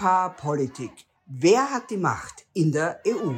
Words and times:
Paarpolitik. 0.00 0.92
Wer 1.26 1.70
hat 1.70 1.90
die 1.90 1.98
Macht 1.98 2.46
in 2.54 2.72
der 2.72 3.02
EU? 3.06 3.34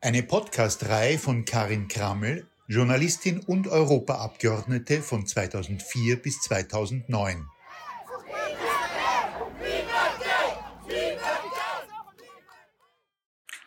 Eine 0.00 0.22
Podcast-Reihe 0.22 1.18
von 1.18 1.44
Karin 1.44 1.88
Krammel, 1.88 2.46
Journalistin 2.68 3.40
und 3.40 3.66
Europaabgeordnete 3.66 5.02
von 5.02 5.26
2004 5.26 6.22
bis 6.22 6.40
2009. 6.42 7.44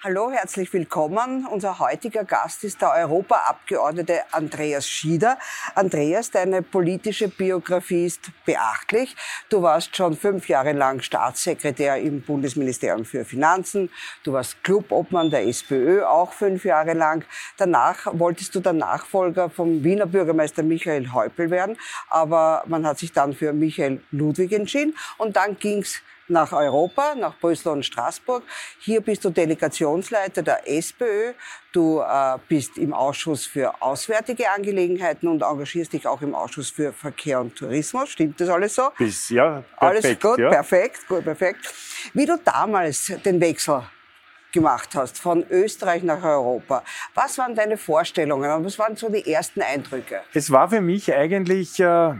Hallo, 0.05 0.29
herzlich 0.29 0.71
willkommen. 0.71 1.47
Unser 1.47 1.79
heutiger 1.79 2.25
Gast 2.25 2.63
ist 2.63 2.79
der 2.79 2.91
Europaabgeordnete 2.91 4.21
Andreas 4.33 4.87
Schieder. 4.87 5.39
Andreas, 5.73 6.29
deine 6.29 6.61
politische 6.61 7.27
Biografie 7.27 8.05
ist 8.05 8.29
beachtlich. 8.45 9.15
Du 9.49 9.63
warst 9.63 9.95
schon 9.95 10.15
fünf 10.15 10.47
Jahre 10.47 10.73
lang 10.73 11.01
Staatssekretär 11.01 11.97
im 11.97 12.21
Bundesministerium 12.21 13.03
für 13.03 13.25
Finanzen. 13.25 13.89
Du 14.23 14.33
warst 14.33 14.63
Clubobmann 14.63 15.31
der 15.31 15.47
SPÖ, 15.47 16.03
auch 16.05 16.33
fünf 16.33 16.65
Jahre 16.65 16.93
lang. 16.93 17.25
Danach 17.57 18.05
wolltest 18.11 18.53
du 18.53 18.59
der 18.59 18.73
Nachfolger 18.73 19.49
vom 19.49 19.83
Wiener 19.83 20.05
Bürgermeister 20.05 20.61
Michael 20.61 21.13
Häupl 21.13 21.49
werden, 21.49 21.79
aber 22.11 22.63
man 22.67 22.85
hat 22.85 22.99
sich 22.99 23.11
dann 23.11 23.33
für 23.33 23.53
Michael 23.53 24.03
Ludwig 24.11 24.51
entschieden 24.51 24.95
und 25.17 25.35
dann 25.35 25.57
ging's 25.57 26.03
nach 26.27 26.51
Europa, 26.51 27.15
nach 27.15 27.37
Brüssel 27.39 27.71
und 27.71 27.85
Straßburg. 27.85 28.43
Hier 28.79 29.01
bist 29.01 29.25
du 29.25 29.29
Delegationsleiter 29.29 30.41
der 30.41 30.69
SPÖ. 30.69 31.33
Du 31.71 31.99
äh, 31.99 32.37
bist 32.47 32.77
im 32.77 32.93
Ausschuss 32.93 33.45
für 33.45 33.81
Auswärtige 33.81 34.49
Angelegenheiten 34.49 35.27
und 35.27 35.41
engagierst 35.41 35.93
dich 35.93 36.07
auch 36.07 36.21
im 36.21 36.33
Ausschuss 36.33 36.69
für 36.69 36.93
Verkehr 36.93 37.41
und 37.41 37.55
Tourismus. 37.55 38.09
Stimmt 38.09 38.39
das 38.39 38.49
alles 38.49 38.75
so? 38.75 38.89
Bis, 38.97 39.29
ja, 39.29 39.63
perfekt. 39.77 40.05
Alles 40.05 40.19
gut, 40.19 40.39
ja. 40.39 40.49
perfekt, 40.49 41.07
gut, 41.07 41.23
perfekt. 41.23 41.73
Wie 42.13 42.25
du 42.25 42.37
damals 42.43 43.11
den 43.23 43.39
Wechsel 43.41 43.83
gemacht 44.55 44.95
hast 44.95 45.19
von 45.19 45.45
Österreich 45.49 46.01
nach 46.01 46.23
Europa. 46.23 46.83
Was 47.13 47.37
waren 47.37 47.53
deine 47.53 47.77
Vorstellungen 47.77 48.49
und 48.51 48.65
was 48.65 48.79
waren 48.79 48.95
so 48.95 49.09
die 49.09 49.31
ersten 49.31 49.61
Eindrücke? 49.61 50.21
Es 50.33 50.49
war 50.49 50.69
für 50.69 50.81
mich 50.81 51.13
eigentlich 51.13 51.77
äh, 51.79 52.13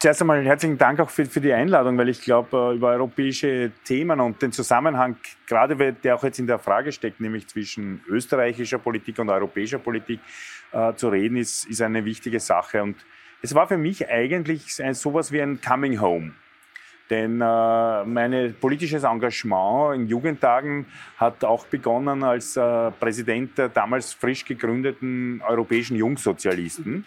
Zuerst 0.00 0.20
einmal 0.20 0.44
herzlichen 0.44 0.78
Dank 0.78 1.00
auch 1.00 1.10
für, 1.10 1.26
für 1.26 1.40
die 1.40 1.52
Einladung, 1.52 1.98
weil 1.98 2.08
ich 2.08 2.20
glaube, 2.20 2.56
äh, 2.56 2.76
über 2.76 2.90
europäische 2.90 3.72
Themen 3.82 4.20
und 4.20 4.40
den 4.40 4.52
Zusammenhang, 4.52 5.16
gerade 5.48 5.92
der 5.92 6.14
auch 6.14 6.22
jetzt 6.22 6.38
in 6.38 6.46
der 6.46 6.60
Frage 6.60 6.92
steckt, 6.92 7.20
nämlich 7.20 7.48
zwischen 7.48 8.00
österreichischer 8.06 8.78
Politik 8.78 9.18
und 9.18 9.28
europäischer 9.28 9.80
Politik 9.80 10.20
äh, 10.70 10.94
zu 10.94 11.08
reden, 11.08 11.36
ist, 11.36 11.64
ist 11.64 11.82
eine 11.82 12.04
wichtige 12.04 12.38
Sache. 12.38 12.80
Und 12.80 12.94
es 13.42 13.56
war 13.56 13.66
für 13.66 13.76
mich 13.76 14.08
eigentlich 14.08 14.80
ein, 14.80 14.94
sowas 14.94 15.32
wie 15.32 15.42
ein 15.42 15.60
Coming 15.60 16.00
Home. 16.00 16.30
Denn 17.10 17.40
äh, 17.40 18.04
mein 18.04 18.54
politisches 18.60 19.02
Engagement 19.02 19.96
in 19.96 20.06
Jugendtagen 20.06 20.86
hat 21.16 21.42
auch 21.42 21.66
begonnen 21.66 22.22
als 22.22 22.56
äh, 22.56 22.92
Präsident 22.92 23.58
der 23.58 23.68
damals 23.68 24.12
frisch 24.12 24.44
gegründeten 24.44 25.42
Europäischen 25.44 25.96
Jungsozialisten. 25.96 27.04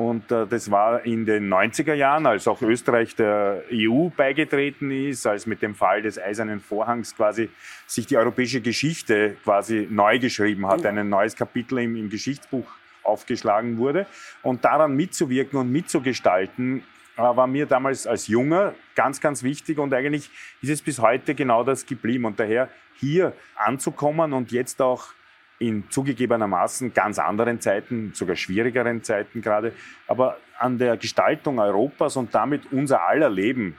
Und 0.00 0.32
äh, 0.32 0.46
das 0.46 0.70
war 0.70 1.04
in 1.04 1.26
den 1.26 1.52
90er 1.52 1.92
Jahren, 1.92 2.24
als 2.24 2.48
auch 2.48 2.62
Österreich 2.62 3.14
der 3.16 3.64
EU 3.70 4.08
beigetreten 4.08 4.90
ist, 4.90 5.26
als 5.26 5.44
mit 5.44 5.60
dem 5.60 5.74
Fall 5.74 6.00
des 6.00 6.18
Eisernen 6.18 6.60
Vorhangs 6.60 7.14
quasi 7.14 7.50
sich 7.86 8.06
die 8.06 8.16
europäische 8.16 8.62
Geschichte 8.62 9.36
quasi 9.44 9.86
neu 9.90 10.18
geschrieben 10.18 10.66
hat, 10.66 10.86
ein 10.86 11.06
neues 11.10 11.36
Kapitel 11.36 11.80
im, 11.80 11.96
im 11.96 12.08
Geschichtsbuch 12.08 12.66
aufgeschlagen 13.02 13.76
wurde. 13.76 14.06
Und 14.42 14.64
daran 14.64 14.96
mitzuwirken 14.96 15.58
und 15.58 15.70
mitzugestalten, 15.70 16.82
äh, 17.18 17.20
war 17.20 17.46
mir 17.46 17.66
damals 17.66 18.06
als 18.06 18.26
Junger 18.26 18.74
ganz, 18.94 19.20
ganz 19.20 19.42
wichtig 19.42 19.78
und 19.78 19.92
eigentlich 19.92 20.30
ist 20.62 20.70
es 20.70 20.80
bis 20.80 20.98
heute 20.98 21.34
genau 21.34 21.62
das 21.62 21.84
geblieben. 21.84 22.24
Und 22.24 22.40
daher 22.40 22.70
hier 22.98 23.34
anzukommen 23.54 24.32
und 24.32 24.50
jetzt 24.50 24.80
auch 24.80 25.08
in 25.60 25.84
zugegebenermaßen 25.90 26.94
ganz 26.94 27.18
anderen 27.18 27.60
Zeiten, 27.60 28.12
sogar 28.14 28.34
schwierigeren 28.34 29.04
Zeiten 29.04 29.42
gerade, 29.42 29.72
aber 30.08 30.38
an 30.58 30.78
der 30.78 30.96
Gestaltung 30.96 31.58
Europas 31.58 32.16
und 32.16 32.34
damit 32.34 32.72
unser 32.72 33.02
aller 33.02 33.28
Leben 33.28 33.76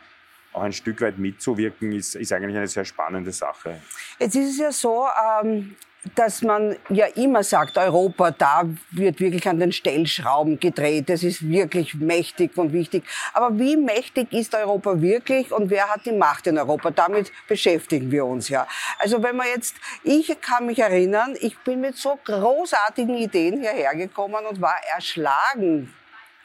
auch 0.53 0.61
ein 0.61 0.73
Stück 0.73 1.01
weit 1.01 1.17
mitzuwirken, 1.17 1.91
ist, 1.91 2.15
ist 2.15 2.31
eigentlich 2.33 2.55
eine 2.55 2.67
sehr 2.67 2.85
spannende 2.85 3.31
Sache. 3.31 3.81
Jetzt 4.19 4.35
ist 4.35 4.51
es 4.51 4.57
ja 4.59 4.71
so, 4.71 5.07
ähm, 5.43 5.75
dass 6.15 6.41
man 6.41 6.75
ja 6.89 7.05
immer 7.05 7.43
sagt, 7.43 7.77
Europa, 7.77 8.31
da 8.31 8.63
wird 8.91 9.19
wirklich 9.19 9.47
an 9.47 9.59
den 9.59 9.71
Stellschrauben 9.71 10.59
gedreht. 10.59 11.09
Das 11.09 11.23
ist 11.23 11.47
wirklich 11.47 11.93
mächtig 11.95 12.57
und 12.57 12.73
wichtig. 12.73 13.03
Aber 13.33 13.57
wie 13.59 13.77
mächtig 13.77 14.33
ist 14.33 14.55
Europa 14.55 14.99
wirklich 14.99 15.51
und 15.51 15.69
wer 15.69 15.89
hat 15.89 16.05
die 16.05 16.11
Macht 16.11 16.47
in 16.47 16.57
Europa? 16.57 16.91
Damit 16.91 17.31
beschäftigen 17.47 18.11
wir 18.11 18.25
uns 18.25 18.49
ja. 18.49 18.67
Also 18.99 19.21
wenn 19.21 19.35
man 19.35 19.47
jetzt, 19.47 19.75
ich 20.03 20.35
kann 20.41 20.65
mich 20.65 20.79
erinnern, 20.79 21.35
ich 21.39 21.57
bin 21.59 21.81
mit 21.81 21.97
so 21.97 22.17
großartigen 22.23 23.15
Ideen 23.15 23.61
hierher 23.61 23.95
gekommen 23.95 24.45
und 24.49 24.59
war 24.59 24.75
erschlagen 24.95 25.93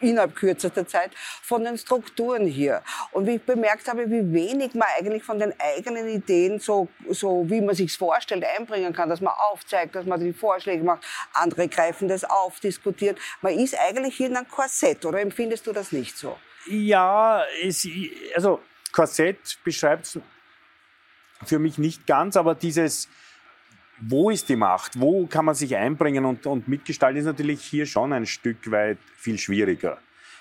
innerhalb 0.00 0.34
kürzester 0.34 0.86
Zeit 0.86 1.10
von 1.42 1.64
den 1.64 1.78
Strukturen 1.78 2.46
hier. 2.46 2.82
Und 3.12 3.26
wie 3.26 3.36
ich 3.36 3.42
bemerkt 3.42 3.88
habe, 3.88 4.10
wie 4.10 4.32
wenig 4.32 4.74
man 4.74 4.88
eigentlich 4.98 5.22
von 5.22 5.38
den 5.38 5.54
eigenen 5.58 6.08
Ideen, 6.08 6.58
so, 6.58 6.88
so 7.10 7.48
wie 7.48 7.60
man 7.60 7.74
sich 7.74 7.96
vorstellt, 7.96 8.44
einbringen 8.44 8.92
kann, 8.92 9.08
dass 9.08 9.20
man 9.20 9.34
aufzeigt, 9.50 9.94
dass 9.94 10.06
man 10.06 10.20
die 10.20 10.32
Vorschläge 10.32 10.82
macht, 10.82 11.04
andere 11.32 11.68
greifen 11.68 12.08
das 12.08 12.24
auf, 12.24 12.60
diskutieren. 12.60 13.16
Man 13.40 13.58
ist 13.58 13.78
eigentlich 13.78 14.16
hier 14.16 14.26
in 14.26 14.36
einem 14.36 14.48
Korsett, 14.48 15.04
oder 15.04 15.20
empfindest 15.20 15.66
du 15.66 15.72
das 15.72 15.92
nicht 15.92 16.16
so? 16.16 16.36
Ja, 16.68 17.44
es, 17.62 17.86
also 18.34 18.60
Korsett 18.92 19.58
beschreibt 19.62 20.06
es 20.06 20.18
für 21.44 21.58
mich 21.58 21.78
nicht 21.78 22.06
ganz, 22.06 22.36
aber 22.36 22.54
dieses, 22.54 23.08
wo 24.00 24.30
ist 24.30 24.48
die 24.48 24.56
Macht? 24.56 25.00
Wo 25.00 25.26
kann 25.26 25.44
man 25.44 25.54
sich 25.54 25.76
einbringen 25.76 26.24
und, 26.24 26.46
und 26.46 26.68
mitgestalten, 26.68 27.18
ist 27.18 27.26
natürlich 27.26 27.62
hier 27.62 27.86
schon 27.86 28.12
ein 28.12 28.26
Stück 28.26 28.70
weit 28.70 28.98
viel 29.16 29.38
schwieriger. 29.38 29.98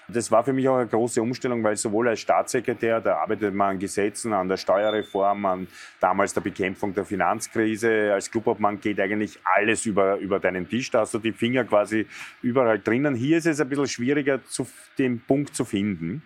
Das 0.07 0.29
war 0.29 0.43
für 0.43 0.53
mich 0.53 0.69
auch 0.69 0.77
eine 0.77 0.87
große 0.87 1.19
Umstellung, 1.19 1.63
weil 1.63 1.75
sowohl 1.77 2.09
als 2.09 2.19
Staatssekretär, 2.19 3.01
da 3.01 3.17
arbeitet 3.17 3.55
man 3.55 3.71
an 3.71 3.79
Gesetzen, 3.79 4.33
an 4.33 4.47
der 4.47 4.57
Steuerreform, 4.57 5.45
an 5.47 5.67
damals 5.99 6.31
der 6.33 6.41
Bekämpfung 6.41 6.93
der 6.93 7.05
Finanzkrise. 7.05 8.13
Als 8.13 8.29
Clubobmann 8.29 8.79
geht 8.79 8.99
eigentlich 8.99 9.39
alles 9.43 9.85
über, 9.87 10.17
über 10.17 10.39
deinen 10.39 10.69
Tisch. 10.69 10.91
Da 10.91 10.99
hast 10.99 11.15
du 11.15 11.19
die 11.19 11.31
Finger 11.31 11.63
quasi 11.63 12.05
überall 12.43 12.79
drinnen. 12.79 13.15
Hier 13.15 13.39
ist 13.39 13.47
es 13.47 13.59
ein 13.59 13.67
bisschen 13.67 13.87
schwieriger, 13.87 14.45
zu, 14.45 14.67
den 14.99 15.19
Punkt 15.21 15.55
zu 15.55 15.65
finden. 15.65 16.21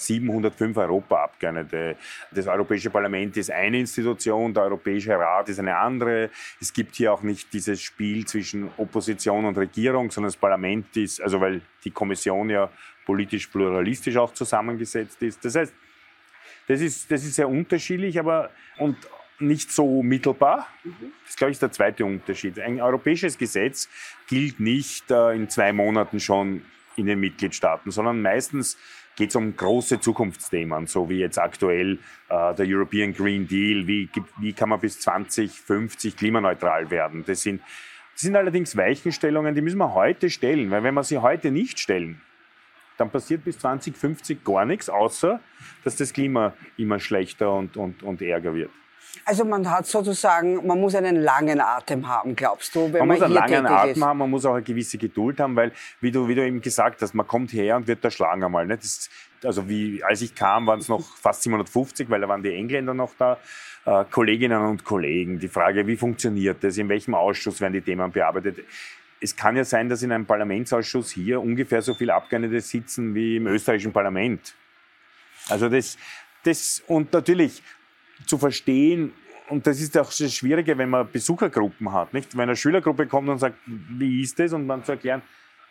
705 0.00 0.76
Europaabgeordnete. 0.76 1.96
Das 2.30 2.46
Europäische 2.46 2.90
Parlament 2.90 3.36
ist 3.36 3.50
eine 3.50 3.78
Institution, 3.78 4.52
der 4.52 4.64
Europäische 4.64 5.18
Rat 5.18 5.48
ist 5.48 5.58
eine 5.58 5.76
andere. 5.76 6.30
Es 6.60 6.72
gibt 6.72 6.96
hier 6.96 7.12
auch 7.12 7.22
nicht 7.22 7.52
dieses 7.52 7.80
Spiel 7.80 8.24
zwischen 8.26 8.70
Opposition 8.76 9.44
und 9.44 9.56
Regierung, 9.56 10.10
sondern 10.10 10.28
das 10.28 10.36
Parlament 10.36 10.96
ist, 10.96 11.20
also 11.20 11.40
weil 11.40 11.62
die 11.84 11.90
Kommission 11.90 12.50
ja 12.50 12.70
politisch 13.04 13.46
pluralistisch 13.46 14.16
auch 14.16 14.34
zusammengesetzt 14.34 15.22
ist. 15.22 15.44
Das 15.44 15.54
heißt, 15.54 15.74
das 16.68 16.80
ist, 16.80 17.10
das 17.10 17.24
ist 17.24 17.36
sehr 17.36 17.48
unterschiedlich, 17.48 18.18
aber 18.18 18.50
und 18.78 18.96
nicht 19.38 19.70
so 19.70 20.02
mittelbar. 20.02 20.66
Das 20.84 21.30
ist, 21.30 21.38
glaube 21.38 21.52
ich, 21.52 21.58
der 21.58 21.72
zweite 21.72 22.04
Unterschied. 22.04 22.58
Ein 22.58 22.80
europäisches 22.80 23.38
Gesetz 23.38 23.88
gilt 24.26 24.60
nicht 24.60 25.10
äh, 25.10 25.34
in 25.34 25.48
zwei 25.48 25.72
Monaten 25.72 26.20
schon 26.20 26.62
in 26.96 27.06
den 27.06 27.20
Mitgliedstaaten, 27.20 27.90
sondern 27.90 28.22
meistens 28.22 28.78
geht 29.16 29.30
es 29.30 29.36
um 29.36 29.56
große 29.56 29.98
Zukunftsthemen, 29.98 30.86
so 30.86 31.08
wie 31.08 31.18
jetzt 31.18 31.38
aktuell 31.38 31.98
äh, 32.28 32.54
der 32.54 32.66
European 32.66 33.12
Green 33.14 33.48
Deal, 33.48 33.86
wie, 33.86 34.08
wie 34.38 34.52
kann 34.52 34.68
man 34.68 34.78
bis 34.78 35.00
2050 35.00 36.16
klimaneutral 36.16 36.90
werden. 36.90 37.24
Das 37.26 37.42
sind, 37.42 37.62
das 38.12 38.22
sind 38.22 38.36
allerdings 38.36 38.76
Weichenstellungen, 38.76 39.54
die 39.54 39.62
müssen 39.62 39.78
wir 39.78 39.94
heute 39.94 40.30
stellen, 40.30 40.70
weil 40.70 40.82
wenn 40.82 40.94
wir 40.94 41.02
sie 41.02 41.18
heute 41.18 41.50
nicht 41.50 41.80
stellen, 41.80 42.20
dann 42.98 43.10
passiert 43.10 43.44
bis 43.44 43.58
2050 43.58 44.44
gar 44.44 44.64
nichts, 44.64 44.88
außer 44.88 45.40
dass 45.84 45.96
das 45.96 46.12
Klima 46.12 46.54
immer 46.76 46.98
schlechter 46.98 47.52
und, 47.52 47.76
und, 47.76 48.02
und 48.02 48.22
ärger 48.22 48.54
wird. 48.54 48.70
Also 49.24 49.44
man 49.44 49.70
hat 49.70 49.86
sozusagen, 49.86 50.66
man 50.66 50.80
muss 50.80 50.94
einen 50.94 51.16
langen 51.16 51.60
Atem 51.60 52.06
haben, 52.08 52.36
glaubst 52.36 52.74
du? 52.74 52.92
Wenn 52.92 52.92
man, 52.92 53.08
man 53.08 53.16
muss 53.16 53.22
einen 53.22 53.34
langen 53.34 53.66
Atem 53.66 53.90
ist. 53.92 54.02
haben, 54.02 54.18
man 54.18 54.30
muss 54.30 54.44
auch 54.44 54.54
eine 54.54 54.62
gewisse 54.62 54.98
Geduld 54.98 55.40
haben, 55.40 55.56
weil, 55.56 55.72
wie 56.00 56.10
du, 56.10 56.28
wie 56.28 56.34
du 56.34 56.46
eben 56.46 56.60
gesagt 56.60 57.02
hast, 57.02 57.14
man 57.14 57.26
kommt 57.26 57.52
her 57.52 57.76
und 57.76 57.86
wird 57.86 58.04
erschlagen 58.04 58.44
einmal. 58.44 58.66
Ne? 58.66 58.76
Das, 58.76 59.08
also 59.44 59.68
wie, 59.68 60.02
als 60.04 60.22
ich 60.22 60.34
kam, 60.34 60.66
waren 60.66 60.80
es 60.80 60.88
noch 60.88 61.02
fast 61.20 61.42
750, 61.42 62.10
weil 62.10 62.20
da 62.20 62.28
waren 62.28 62.42
die 62.42 62.54
Engländer 62.54 62.94
noch 62.94 63.12
da. 63.18 63.38
Äh, 63.86 64.04
Kolleginnen 64.10 64.60
und 64.60 64.84
Kollegen, 64.84 65.38
die 65.38 65.48
Frage, 65.48 65.86
wie 65.86 65.96
funktioniert 65.96 66.62
das, 66.62 66.76
in 66.76 66.88
welchem 66.88 67.14
Ausschuss 67.14 67.60
werden 67.60 67.72
die 67.72 67.80
Themen 67.80 68.10
bearbeitet. 68.10 68.58
Es 69.20 69.34
kann 69.34 69.56
ja 69.56 69.64
sein, 69.64 69.88
dass 69.88 70.02
in 70.02 70.12
einem 70.12 70.26
Parlamentsausschuss 70.26 71.10
hier 71.12 71.40
ungefähr 71.40 71.80
so 71.82 71.94
viele 71.94 72.14
Abgeordnete 72.14 72.60
sitzen 72.60 73.14
wie 73.14 73.36
im 73.36 73.46
österreichischen 73.46 73.92
Parlament. 73.92 74.54
Also 75.48 75.68
das, 75.68 75.96
das, 76.42 76.82
und 76.86 77.12
natürlich 77.12 77.62
zu 78.24 78.38
verstehen, 78.38 79.12
und 79.48 79.66
das 79.66 79.80
ist 79.80 79.96
auch 79.96 80.12
das 80.12 80.34
Schwierige, 80.34 80.76
wenn 80.76 80.90
man 80.90 81.10
Besuchergruppen 81.10 81.92
hat, 81.92 82.12
nicht? 82.12 82.36
Wenn 82.36 82.44
eine 82.44 82.56
Schülergruppe 82.56 83.06
kommt 83.06 83.28
und 83.28 83.38
sagt, 83.38 83.56
wie 83.64 84.20
ist 84.20 84.38
das? 84.38 84.52
Und 84.52 84.66
man 84.66 84.82
zu 84.82 84.92
erklären, 84.92 85.22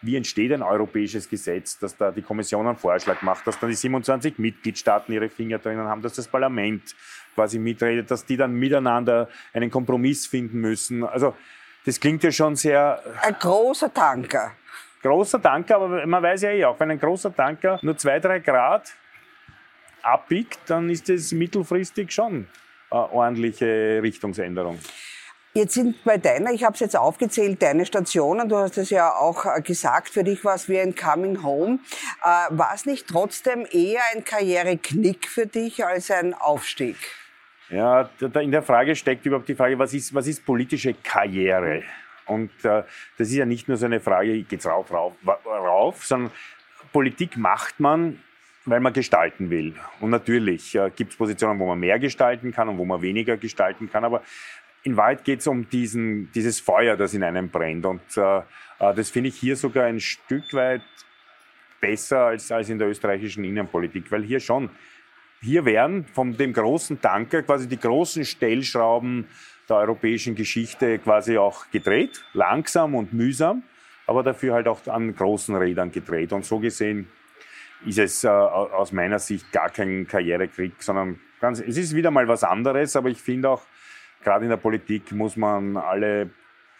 wie 0.01 0.15
entsteht 0.15 0.53
ein 0.53 0.61
europäisches 0.61 1.29
Gesetz, 1.29 1.77
dass 1.79 1.97
da 1.97 2.11
die 2.11 2.21
Kommission 2.21 2.67
einen 2.67 2.77
Vorschlag 2.77 3.21
macht, 3.21 3.45
dass 3.47 3.59
dann 3.59 3.69
die 3.69 3.75
27 3.75 4.37
Mitgliedstaaten 4.37 5.13
ihre 5.13 5.29
Finger 5.29 5.57
drinnen 5.57 5.87
haben, 5.87 6.01
dass 6.01 6.13
das 6.13 6.27
Parlament 6.27 6.95
quasi 7.33 7.59
mitredet, 7.59 8.11
dass 8.11 8.25
die 8.25 8.37
dann 8.37 8.53
miteinander 8.53 9.29
einen 9.51 9.69
Kompromiss 9.69 10.27
finden 10.27 10.59
müssen. 10.59 11.03
Also 11.03 11.35
das 11.85 11.99
klingt 11.99 12.23
ja 12.23 12.31
schon 12.31 12.55
sehr... 12.55 13.01
Ein 13.21 13.35
großer 13.39 13.93
Tanker. 13.93 14.51
Großer 15.01 15.41
Tanker, 15.41 15.75
aber 15.75 16.05
man 16.05 16.23
weiß 16.23 16.43
ja 16.43 16.51
eh 16.51 16.65
auch, 16.65 16.79
wenn 16.79 16.91
ein 16.91 16.99
großer 16.99 17.35
Tanker 17.35 17.79
nur 17.81 17.97
zwei, 17.97 18.19
drei 18.19 18.39
Grad 18.39 18.93
abbiegt, 20.05 20.59
dann 20.67 20.89
ist 20.89 21.09
das 21.09 21.31
mittelfristig 21.31 22.11
schon 22.11 22.47
eine 22.89 23.11
ordentliche 23.11 23.99
Richtungsänderung. 24.01 24.79
Jetzt 25.53 25.75
sind 25.75 26.03
bei 26.03 26.17
deiner, 26.17 26.51
ich 26.51 26.65
habe 26.65 26.73
es 26.73 26.81
jetzt 26.81 26.97
aufgezählt, 26.97 27.61
deine 27.61 27.85
Stationen, 27.85 28.49
du 28.49 28.57
hast 28.57 28.77
es 28.77 28.89
ja 28.89 29.13
auch 29.13 29.45
äh, 29.45 29.61
gesagt, 29.61 30.09
für 30.09 30.25
dich 30.25 30.43
war 30.43 30.55
es 30.55 30.67
wie 30.67 30.77
ein 30.77 30.95
Coming 30.95 31.43
Home. 31.43 31.79
Äh, 32.21 32.27
war 32.49 32.71
es 32.75 32.85
nicht 32.85 33.07
trotzdem 33.07 33.65
eher 33.71 34.01
ein 34.13 34.25
Karriereknick 34.25 35.29
für 35.29 35.45
dich 35.45 35.85
als 35.85 36.11
ein 36.11 36.33
Aufstieg? 36.33 36.97
Ja, 37.69 38.09
in 38.19 38.51
der 38.51 38.63
Frage 38.63 38.97
steckt 38.97 39.25
überhaupt 39.25 39.47
die 39.47 39.55
Frage, 39.55 39.79
was 39.79 39.93
ist, 39.93 40.13
was 40.13 40.27
ist 40.27 40.45
politische 40.45 40.93
Karriere? 40.93 41.83
Und 42.25 42.51
äh, 42.65 42.83
das 43.17 43.29
ist 43.29 43.35
ja 43.35 43.45
nicht 43.45 43.69
nur 43.69 43.77
so 43.77 43.85
eine 43.85 44.01
Frage, 44.01 44.43
geht's 44.43 44.65
rauf, 44.65 44.91
rauf, 44.91 45.13
rauf, 45.45 46.05
sondern 46.05 46.31
Politik 46.91 47.37
macht 47.37 47.79
man, 47.79 48.21
weil 48.65 48.79
man 48.79 48.93
gestalten 48.93 49.49
will. 49.49 49.75
Und 49.99 50.09
natürlich 50.09 50.75
äh, 50.75 50.91
gibt 50.95 51.11
es 51.11 51.17
Positionen, 51.17 51.59
wo 51.59 51.67
man 51.67 51.79
mehr 51.79 51.99
gestalten 51.99 52.51
kann 52.51 52.67
und 52.67 52.77
wo 52.77 52.85
man 52.85 53.01
weniger 53.01 53.37
gestalten 53.37 53.89
kann. 53.89 54.03
Aber 54.03 54.23
in 54.83 54.97
Wahrheit 54.97 55.23
geht 55.23 55.39
es 55.39 55.47
um 55.47 55.69
diesen, 55.69 56.31
dieses 56.33 56.59
Feuer, 56.59 56.97
das 56.97 57.13
in 57.13 57.23
einem 57.23 57.49
brennt. 57.49 57.85
Und 57.85 58.01
äh, 58.17 58.37
äh, 58.37 58.43
das 58.79 59.09
finde 59.09 59.29
ich 59.29 59.35
hier 59.35 59.55
sogar 59.55 59.85
ein 59.85 59.99
Stück 59.99 60.53
weit 60.53 60.81
besser 61.79 62.25
als, 62.25 62.51
als 62.51 62.69
in 62.69 62.79
der 62.79 62.89
österreichischen 62.89 63.43
Innenpolitik, 63.43 64.11
weil 64.11 64.23
hier 64.23 64.39
schon, 64.39 64.69
hier 65.41 65.65
werden 65.65 66.05
von 66.05 66.35
dem 66.35 66.53
großen 66.53 66.99
Tanker 67.01 67.43
quasi 67.43 67.67
die 67.67 67.79
großen 67.79 68.25
Stellschrauben 68.25 69.27
der 69.69 69.77
europäischen 69.77 70.35
Geschichte 70.35 70.99
quasi 70.99 71.37
auch 71.37 71.69
gedreht, 71.71 72.23
langsam 72.33 72.95
und 72.95 73.13
mühsam, 73.13 73.63
aber 74.07 74.23
dafür 74.23 74.53
halt 74.53 74.67
auch 74.67 74.85
an 74.87 75.15
großen 75.15 75.55
Rädern 75.55 75.91
gedreht. 75.91 76.33
Und 76.33 76.45
so 76.45 76.59
gesehen 76.59 77.07
ist 77.85 77.99
es 77.99 78.23
äh, 78.23 78.27
aus 78.27 78.91
meiner 78.91 79.19
Sicht 79.19 79.51
gar 79.51 79.69
kein 79.69 80.07
Karrierekrieg, 80.07 80.81
sondern 80.81 81.19
ganz, 81.39 81.59
es 81.59 81.77
ist 81.77 81.95
wieder 81.95 82.11
mal 82.11 82.27
was 82.27 82.43
anderes, 82.43 82.95
aber 82.95 83.09
ich 83.09 83.21
finde 83.21 83.49
auch, 83.49 83.63
gerade 84.23 84.45
in 84.45 84.49
der 84.49 84.57
Politik 84.57 85.11
muss 85.11 85.35
man 85.37 85.77
alle 85.77 86.29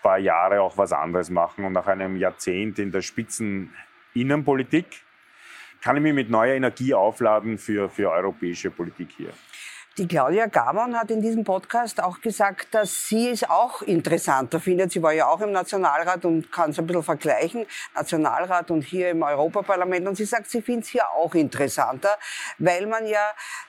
paar 0.06 0.20
Jahre 0.20 0.62
auch 0.62 0.78
was 0.78 0.94
anderes 0.94 1.32
machen. 1.32 1.66
Und 1.66 1.74
nach 1.74 1.88
einem 1.88 2.16
Jahrzehnt 2.16 2.78
in 2.78 2.92
der 2.92 3.02
Spitzeninnenpolitik 3.02 4.86
kann 5.82 5.98
ich 5.98 6.04
mich 6.04 6.14
mit 6.14 6.30
neuer 6.30 6.54
Energie 6.54 6.94
aufladen 6.94 7.58
für, 7.58 7.90
für 7.90 8.12
europäische 8.12 8.70
Politik 8.70 9.10
hier. 9.18 9.32
Die 9.98 10.10
Claudia 10.10 10.48
Gamon 10.48 11.00
hat 11.00 11.10
in 11.10 11.22
diesem 11.22 11.46
Podcast 11.46 12.04
auch 12.04 12.20
gesagt, 12.20 12.76
dass 12.76 13.08
sie 13.08 13.30
es 13.30 13.46
auch 13.46 13.82
interessanter 13.82 14.60
findet. 14.60 14.92
Sie 14.92 15.02
war 15.02 15.14
ja 15.14 15.28
auch 15.28 15.40
im 15.40 15.54
Nationalrat 15.54 16.26
und 16.26 16.52
kann 16.52 16.72
es 16.72 16.80
ein 16.80 16.86
bisschen 16.86 17.02
vergleichen, 17.02 17.66
Nationalrat 17.96 18.72
und 18.72 18.82
hier 18.82 19.12
im 19.12 19.24
Europaparlament. 19.24 20.06
Und 20.06 20.16
sie 20.16 20.26
sagt, 20.26 20.50
sie 20.50 20.62
findet 20.62 20.84
es 20.84 20.90
hier 20.90 21.10
auch 21.12 21.34
interessanter, 21.34 22.10
weil 22.58 22.88
man 22.88 23.08
ja 23.08 23.22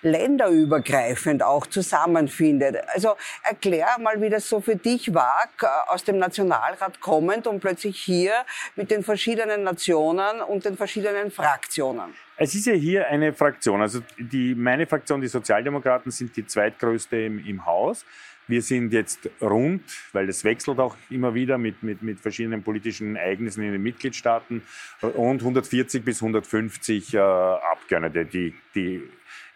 länderübergreifend 0.02 1.44
auch 1.44 1.64
zusammenfindet. 1.68 2.76
Also 2.92 3.14
erklär 3.44 3.96
mal, 4.00 4.20
wie 4.20 4.28
das 4.28 4.48
so 4.48 4.60
für 4.60 4.74
dich 4.74 5.14
war, 5.14 5.48
aus 5.86 6.02
dem 6.02 6.18
Nationalrat 6.18 7.00
kommend 7.00 7.46
und 7.46 7.60
plötzlich 7.60 8.02
hier 8.02 8.32
mit 8.74 8.90
den 8.90 9.04
verschiedenen 9.04 9.62
Nationen 9.62 10.40
und 10.40 10.64
den 10.64 10.76
verschiedenen 10.76 11.30
Fraktionen. 11.30 12.25
Es 12.38 12.54
ist 12.54 12.66
ja 12.66 12.74
hier 12.74 13.08
eine 13.08 13.32
Fraktion. 13.32 13.80
Also 13.80 14.00
die, 14.18 14.54
meine 14.54 14.86
Fraktion, 14.86 15.22
die 15.22 15.26
Sozialdemokraten, 15.26 16.12
sind 16.12 16.36
die 16.36 16.46
zweitgrößte 16.46 17.16
im, 17.16 17.44
im 17.46 17.64
Haus. 17.64 18.04
Wir 18.46 18.62
sind 18.62 18.92
jetzt 18.92 19.28
rund, 19.40 19.82
weil 20.12 20.26
das 20.26 20.44
wechselt 20.44 20.78
auch 20.78 20.96
immer 21.10 21.34
wieder 21.34 21.58
mit, 21.58 21.82
mit, 21.82 22.02
mit 22.02 22.20
verschiedenen 22.20 22.62
politischen 22.62 23.16
Ereignissen 23.16 23.64
in 23.64 23.72
den 23.72 23.82
Mitgliedstaaten, 23.82 24.62
rund 25.02 25.40
140 25.40 26.04
bis 26.04 26.22
150 26.22 27.14
äh, 27.14 27.18
Abgeordnete. 27.18 28.26
Die, 28.26 28.54
die 28.74 29.02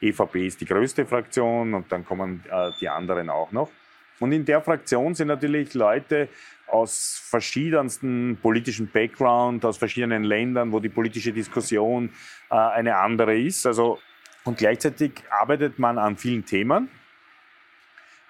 EVP 0.01 0.47
ist 0.47 0.61
die 0.61 0.65
größte 0.65 1.07
Fraktion 1.07 1.75
und 1.75 1.93
dann 1.93 2.05
kommen 2.05 2.43
äh, 2.51 2.71
die 2.81 2.89
anderen 2.89 3.29
auch 3.29 3.53
noch. 3.53 3.71
Und 4.21 4.33
in 4.33 4.45
der 4.45 4.61
Fraktion 4.61 5.15
sind 5.15 5.29
natürlich 5.29 5.75
Leute 5.75 6.29
aus 6.69 7.21
verschiedensten 7.25 8.39
politischen 8.41 8.89
Background, 8.89 9.65
aus 9.65 9.77
verschiedenen 9.77 10.23
Ländern, 10.23 10.71
wo 10.71 10.79
die 10.79 10.89
politische 10.89 11.33
Diskussion 11.33 12.11
äh, 12.51 12.55
eine 12.55 12.97
andere 12.97 13.37
ist. 13.37 13.67
Also, 13.67 13.99
und 14.45 14.59
gleichzeitig 14.59 15.13
arbeitet 15.31 15.79
man 15.79 15.99
an 15.99 16.17
vielen 16.17 16.45
Themen. 16.45 16.89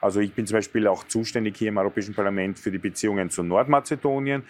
Also 0.01 0.21
ich 0.21 0.33
bin 0.33 0.47
zum 0.47 0.57
Beispiel 0.57 0.87
auch 0.87 1.05
zuständig 1.05 1.57
hier 1.59 1.69
im 1.69 1.77
Europäischen 1.77 2.15
Parlament 2.15 2.59
für 2.59 2.71
die 2.71 2.79
Beziehungen 2.79 3.29
zu 3.29 3.43
Nordmazedonien. 3.43 4.45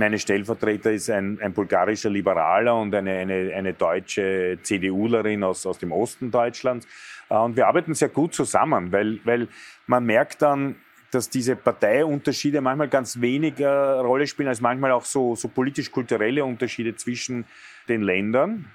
Meine 0.00 0.18
Stellvertreter 0.18 0.92
ist 0.92 1.10
ein, 1.10 1.38
ein 1.42 1.52
bulgarischer 1.52 2.08
Liberaler 2.08 2.74
und 2.74 2.94
eine, 2.94 3.18
eine, 3.18 3.52
eine 3.54 3.74
deutsche 3.74 4.58
CDUlerin 4.62 5.44
aus, 5.44 5.66
aus 5.66 5.78
dem 5.78 5.92
Osten 5.92 6.30
Deutschlands. 6.30 6.88
Äh, 7.28 7.34
und 7.34 7.54
wir 7.54 7.66
arbeiten 7.66 7.92
sehr 7.92 8.08
gut 8.08 8.32
zusammen, 8.32 8.90
weil, 8.92 9.20
weil 9.24 9.46
man 9.86 10.06
merkt 10.06 10.40
dann, 10.40 10.76
dass 11.10 11.28
diese 11.28 11.54
Parteiunterschiede 11.54 12.62
manchmal 12.62 12.88
ganz 12.88 13.20
weniger 13.20 14.00
Rolle 14.00 14.26
spielen 14.26 14.48
als 14.48 14.62
manchmal 14.62 14.92
auch 14.92 15.04
so, 15.04 15.34
so 15.34 15.48
politisch-kulturelle 15.48 16.46
Unterschiede 16.46 16.96
zwischen 16.96 17.44
den 17.86 18.00
Ländern. 18.00 18.70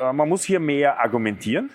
Äh, 0.00 0.14
man 0.14 0.26
muss 0.26 0.42
hier 0.42 0.58
mehr 0.58 0.98
argumentieren, 0.98 1.68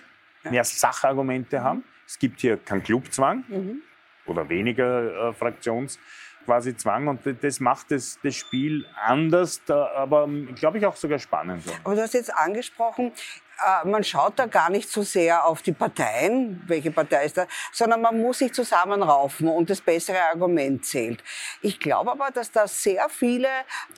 mehr 0.50 0.64
Sachargumente 0.64 1.62
haben. 1.62 1.84
Es 2.04 2.18
gibt 2.18 2.40
hier 2.40 2.56
keinen 2.56 2.82
Clubzwang 2.82 3.44
mhm. 3.46 3.80
oder 4.26 4.48
weniger 4.48 5.28
äh, 5.28 5.32
Fraktions 5.32 6.00
quasi 6.48 6.74
Zwang 6.74 7.08
und 7.08 7.20
das 7.42 7.60
macht 7.60 7.90
das, 7.90 8.18
das 8.22 8.34
Spiel 8.34 8.86
anders, 9.04 9.60
aber 9.68 10.26
glaube 10.54 10.78
ich 10.78 10.86
auch 10.86 10.96
sogar 10.96 11.18
spannend. 11.18 11.62
Aber 11.84 11.94
du 11.94 12.00
hast 12.00 12.14
jetzt 12.14 12.34
angesprochen, 12.34 13.12
äh, 13.58 13.86
man 13.86 14.02
schaut 14.02 14.38
da 14.38 14.46
gar 14.46 14.70
nicht 14.70 14.88
so 14.88 15.02
sehr 15.02 15.44
auf 15.44 15.60
die 15.60 15.72
Parteien, 15.72 16.62
welche 16.66 16.90
Partei 16.90 17.26
ist 17.26 17.36
da, 17.36 17.46
sondern 17.70 18.00
man 18.00 18.18
muss 18.18 18.38
sich 18.38 18.54
zusammenraufen 18.54 19.46
und 19.46 19.68
das 19.68 19.82
bessere 19.82 20.22
Argument 20.32 20.86
zählt. 20.86 21.22
Ich 21.60 21.78
glaube 21.78 22.12
aber, 22.12 22.30
dass 22.30 22.50
da 22.50 22.66
sehr 22.66 23.10
viele 23.10 23.48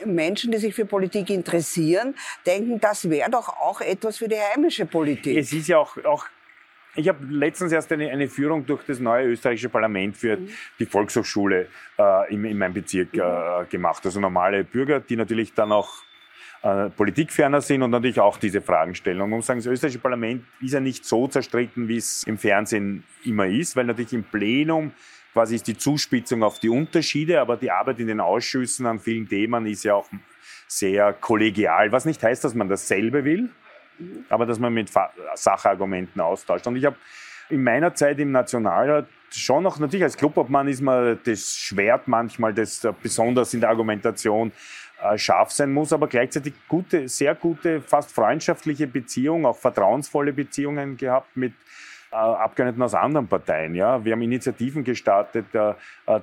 Menschen, 0.04 0.50
die 0.50 0.58
sich 0.58 0.74
für 0.74 0.86
Politik 0.86 1.30
interessieren, 1.30 2.16
denken, 2.46 2.80
das 2.80 3.08
wäre 3.08 3.30
doch 3.30 3.48
auch 3.48 3.80
etwas 3.80 4.16
für 4.16 4.26
die 4.26 4.40
heimische 4.40 4.86
Politik. 4.86 5.36
Es 5.36 5.52
ist 5.52 5.68
ja 5.68 5.78
auch, 5.78 5.96
auch 6.04 6.26
ich 6.96 7.08
habe 7.08 7.24
letztens 7.26 7.72
erst 7.72 7.92
eine, 7.92 8.10
eine, 8.10 8.28
Führung 8.28 8.66
durch 8.66 8.82
das 8.84 8.98
neue 8.98 9.28
österreichische 9.28 9.68
Parlament 9.68 10.16
für 10.16 10.36
mhm. 10.36 10.48
die 10.78 10.86
Volkshochschule 10.86 11.68
äh, 11.98 12.34
in, 12.34 12.44
in, 12.44 12.58
meinem 12.58 12.74
Bezirk 12.74 13.14
äh, 13.14 13.18
mhm. 13.18 13.68
gemacht. 13.68 14.04
Also 14.04 14.20
normale 14.20 14.64
Bürger, 14.64 15.00
die 15.00 15.16
natürlich 15.16 15.54
dann 15.54 15.72
auch 15.72 16.02
äh, 16.62 16.90
politikferner 16.90 17.60
sind 17.60 17.82
und 17.82 17.90
natürlich 17.90 18.20
auch 18.20 18.36
diese 18.36 18.60
Fragen 18.60 18.94
stellen. 18.94 19.20
Und 19.20 19.30
man 19.30 19.38
muss 19.38 19.46
sagen, 19.46 19.60
das 19.60 19.66
österreichische 19.66 20.00
Parlament 20.00 20.44
ist 20.60 20.72
ja 20.72 20.80
nicht 20.80 21.04
so 21.04 21.28
zerstritten, 21.28 21.88
wie 21.88 21.96
es 21.96 22.24
im 22.24 22.38
Fernsehen 22.38 23.04
immer 23.24 23.46
ist, 23.46 23.76
weil 23.76 23.84
natürlich 23.84 24.12
im 24.12 24.24
Plenum 24.24 24.92
quasi 25.32 25.54
ist 25.54 25.68
die 25.68 25.78
Zuspitzung 25.78 26.42
auf 26.42 26.58
die 26.58 26.68
Unterschiede, 26.68 27.40
aber 27.40 27.56
die 27.56 27.70
Arbeit 27.70 28.00
in 28.00 28.08
den 28.08 28.20
Ausschüssen 28.20 28.84
an 28.86 28.98
vielen 28.98 29.28
Themen 29.28 29.64
ist 29.66 29.84
ja 29.84 29.94
auch 29.94 30.08
sehr 30.66 31.12
kollegial, 31.12 31.92
was 31.92 32.04
nicht 32.04 32.22
heißt, 32.22 32.44
dass 32.44 32.54
man 32.54 32.68
dasselbe 32.68 33.24
will, 33.24 33.50
aber 34.28 34.46
dass 34.46 34.58
man 34.58 34.72
mit 34.72 34.90
Sachargumenten 35.34 36.20
austauscht. 36.20 36.66
Und 36.66 36.76
ich 36.76 36.84
habe 36.84 36.96
in 37.48 37.62
meiner 37.62 37.94
Zeit 37.94 38.18
im 38.18 38.32
Nationalrat 38.32 39.06
schon 39.30 39.62
noch, 39.62 39.78
natürlich 39.78 40.04
als 40.04 40.16
Clubobmann 40.16 40.68
ist 40.68 40.80
man 40.80 41.18
das 41.24 41.56
Schwert 41.56 42.08
manchmal, 42.08 42.54
das 42.54 42.86
besonders 43.02 43.54
in 43.54 43.60
der 43.60 43.70
Argumentation 43.70 44.52
äh, 45.02 45.16
scharf 45.18 45.50
sein 45.50 45.72
muss, 45.72 45.92
aber 45.92 46.08
gleichzeitig 46.08 46.54
gute, 46.68 47.08
sehr 47.08 47.34
gute, 47.34 47.80
fast 47.80 48.12
freundschaftliche 48.12 48.86
Beziehungen, 48.86 49.46
auch 49.46 49.56
vertrauensvolle 49.56 50.32
Beziehungen 50.32 50.96
gehabt 50.96 51.36
mit 51.36 51.52
äh, 52.12 52.16
Abgeordneten 52.16 52.82
aus 52.82 52.94
anderen 52.94 53.28
Parteien. 53.28 53.74
Ja. 53.74 54.04
Wir 54.04 54.12
haben 54.12 54.22
Initiativen 54.22 54.84
gestartet, 54.84 55.46
äh, 55.54 55.74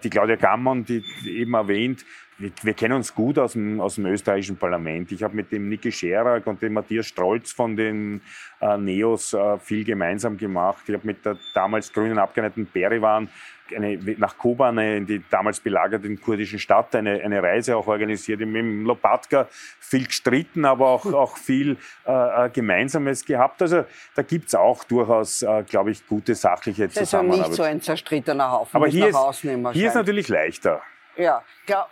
die 0.04 0.10
Claudia 0.10 0.36
Gammon, 0.36 0.86
die 0.86 1.04
eben 1.26 1.54
erwähnt, 1.54 2.06
wir, 2.38 2.52
wir, 2.62 2.74
kennen 2.74 2.94
uns 2.94 3.14
gut 3.14 3.40
aus 3.40 3.54
dem, 3.54 3.82
aus 3.82 3.96
dem 3.96 4.06
österreichischen 4.06 4.58
Parlament. 4.58 5.12
Ich 5.12 5.24
habe 5.24 5.36
mit 5.36 5.52
dem 5.52 5.70
Niki 5.70 5.92
Scherak 5.92 6.46
und 6.48 6.62
dem 6.62 6.74
Matthias 6.74 7.08
Strolz 7.08 7.52
von 7.52 7.76
den 7.76 8.22
äh, 8.62 8.78
Neos 8.78 9.34
äh, 9.34 9.58
viel 9.60 9.84
gemeinsam 9.84 10.38
gemacht. 10.38 10.84
Ich 10.88 10.94
habe 10.94 11.06
mit 11.06 11.26
der 11.26 11.38
damals 11.54 11.92
grünen 11.92 12.20
Abgeordneten 12.20 12.68
Berivan 12.72 13.30
eine, 13.76 13.98
nach 14.18 14.38
Kuba, 14.38 14.70
eine, 14.70 14.98
in 14.98 15.06
die 15.06 15.22
damals 15.30 15.60
belagerten 15.60 16.22
kurdischen 16.22 16.60
Stadt, 16.60 16.96
eine, 16.96 17.22
eine 17.22 17.42
Reise 17.42 17.76
auch 17.76 17.88
organisiert. 17.88 18.40
Mit 18.40 18.56
dem 18.56 18.86
Lopatka 18.86 19.48
viel 19.80 20.06
gestritten, 20.06 20.66
aber 20.66 20.88
auch, 20.88 21.06
auch 21.14 21.38
viel 21.38 21.78
äh, 22.06 22.46
äh 22.46 22.50
Gemeinsames 22.50 23.26
gehabt. 23.26 23.62
Also 23.62 23.86
da 24.16 24.22
gibt 24.22 24.48
es 24.48 24.56
auch 24.56 24.84
durchaus, 24.84 25.42
äh, 25.42 25.64
glaube 25.64 25.92
ich, 25.92 26.06
gute 26.08 26.36
sachliche 26.36 26.90
Zusammenarbeit. 26.90 27.00
Das 27.00 27.10
ist 27.10 27.14
also 27.14 27.50
nicht 27.50 27.56
so 27.58 27.64
ein 27.64 27.82
zerstrittener 27.82 28.52
Haufen, 28.52 28.76
aber 28.76 28.88
hier, 28.88 29.08
ist, 29.08 29.42
hier 29.74 29.88
ist 29.88 29.96
natürlich 29.96 30.28
leichter. 30.28 30.82
Ja, 31.18 31.44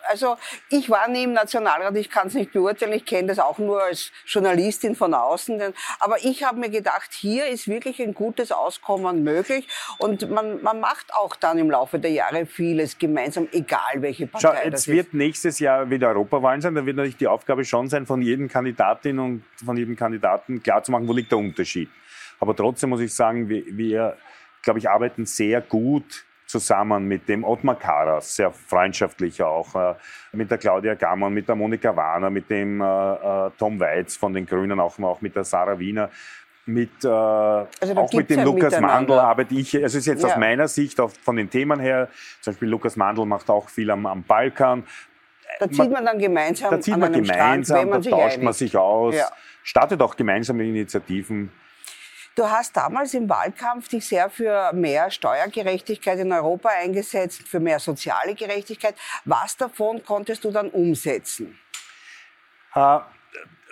also 0.07 0.37
ich 0.69 0.89
war 0.89 1.07
nie 1.07 1.23
im 1.23 1.33
Nationalrat, 1.33 1.95
ich 1.95 2.09
kann 2.09 2.27
es 2.27 2.33
nicht 2.33 2.53
beurteilen, 2.53 2.93
ich 2.93 3.05
kenne 3.05 3.29
das 3.29 3.39
auch 3.39 3.57
nur 3.57 3.83
als 3.83 4.11
Journalistin 4.25 4.95
von 4.95 5.13
außen. 5.13 5.61
Aber 5.99 6.23
ich 6.23 6.43
habe 6.43 6.59
mir 6.59 6.69
gedacht, 6.69 7.11
hier 7.11 7.47
ist 7.47 7.67
wirklich 7.67 8.01
ein 8.01 8.13
gutes 8.13 8.51
Auskommen 8.51 9.23
möglich 9.23 9.67
und 9.97 10.29
man, 10.29 10.61
man 10.61 10.79
macht 10.79 11.13
auch 11.13 11.35
dann 11.35 11.57
im 11.57 11.71
Laufe 11.71 11.99
der 11.99 12.11
Jahre 12.11 12.45
vieles 12.45 12.97
gemeinsam, 12.97 13.47
egal 13.51 13.81
welche 13.97 14.27
Partei 14.27 14.55
Schau, 14.55 14.69
jetzt 14.69 14.87
wird 14.87 15.13
nächstes 15.13 15.59
Jahr 15.59 15.89
wieder 15.89 16.09
Europawahlen 16.09 16.61
sein, 16.61 16.75
da 16.75 16.85
wird 16.85 16.97
natürlich 16.97 17.17
die 17.17 17.27
Aufgabe 17.27 17.65
schon 17.65 17.89
sein, 17.89 18.05
von 18.05 18.21
jedem 18.21 18.47
Kandidatin 18.47 19.19
und 19.19 19.43
von 19.63 19.75
jedem 19.75 19.95
Kandidaten 19.95 20.61
klarzumachen, 20.61 21.07
wo 21.07 21.13
liegt 21.13 21.31
der 21.31 21.39
Unterschied. 21.39 21.89
Aber 22.39 22.55
trotzdem 22.55 22.91
muss 22.91 23.01
ich 23.01 23.13
sagen, 23.13 23.49
wir, 23.49 23.63
wir 23.67 24.17
glaube 24.61 24.79
ich, 24.79 24.89
arbeiten 24.89 25.25
sehr 25.25 25.61
gut 25.61 26.25
zusammen 26.45 27.07
mit 27.07 27.27
dem 27.27 27.43
Ottmar 27.43 27.75
Karas, 27.75 28.35
sehr 28.35 28.51
freundschaftlich 28.51 29.41
auch, 29.41 29.75
äh, 29.75 29.95
mit 30.33 30.51
der 30.51 30.57
Claudia 30.57 30.93
Gammann, 30.95 31.33
mit 31.33 31.47
der 31.47 31.55
Monika 31.55 31.95
Warner, 31.95 32.29
mit 32.29 32.49
dem 32.49 32.81
äh, 32.81 32.85
äh, 32.85 33.51
Tom 33.57 33.79
Weiz 33.79 34.15
von 34.15 34.33
den 34.33 34.45
Grünen, 34.45 34.79
auch, 34.79 34.97
auch 34.99 35.21
mit 35.21 35.35
der 35.35 35.43
Sarah 35.43 35.77
Wiener. 35.79 36.09
Mit, 36.67 37.03
äh, 37.03 37.07
also 37.07 37.67
auch 37.95 38.11
mit 38.11 38.29
dem 38.29 38.43
Lukas 38.43 38.79
Mandl 38.79 39.13
arbeite 39.13 39.53
ich, 39.53 39.75
also 39.81 39.97
ist 39.99 40.07
jetzt 40.07 40.23
ja. 40.23 40.29
aus 40.29 40.37
meiner 40.37 40.67
Sicht 40.67 40.99
auch 40.99 41.11
von 41.11 41.35
den 41.35 41.49
Themen 41.49 41.79
her, 41.79 42.09
zum 42.41 42.53
Beispiel 42.53 42.69
Lukas 42.69 42.95
Mandl 42.95 43.25
macht 43.25 43.49
auch 43.49 43.69
viel 43.69 43.91
am, 43.91 44.05
am 44.05 44.23
Balkan. 44.23 44.83
Da 45.59 45.69
zieht 45.69 45.91
man 45.91 46.05
dann 46.05 46.17
gemeinsam 46.17 46.71
Da 46.71 46.81
zieht 46.81 46.97
man 46.97 47.13
gemeinsam, 47.13 47.87
Strand, 47.87 48.05
da 48.05 48.09
tauscht 48.09 48.41
man 48.41 48.53
sich 48.53 48.75
aus, 48.75 49.15
ja. 49.15 49.27
startet 49.63 50.01
auch 50.01 50.15
gemeinsame 50.15 50.65
Initiativen. 50.65 51.51
Du 52.35 52.43
hast 52.49 52.75
damals 52.75 53.13
im 53.13 53.29
Wahlkampf 53.29 53.87
dich 53.87 54.05
sehr 54.05 54.29
für 54.29 54.73
mehr 54.73 55.09
Steuergerechtigkeit 55.09 56.19
in 56.19 56.33
Europa 56.33 56.67
eingesetzt, 56.69 57.47
für 57.47 57.61
mehr 57.61 57.79
soziale 57.79 58.35
Gerechtigkeit. 58.35 58.95
Was 59.23 59.55
davon 59.55 60.03
konntest 60.03 60.43
du 60.43 60.51
dann 60.51 60.69
umsetzen? 60.69 61.57
Uh, 62.75 62.99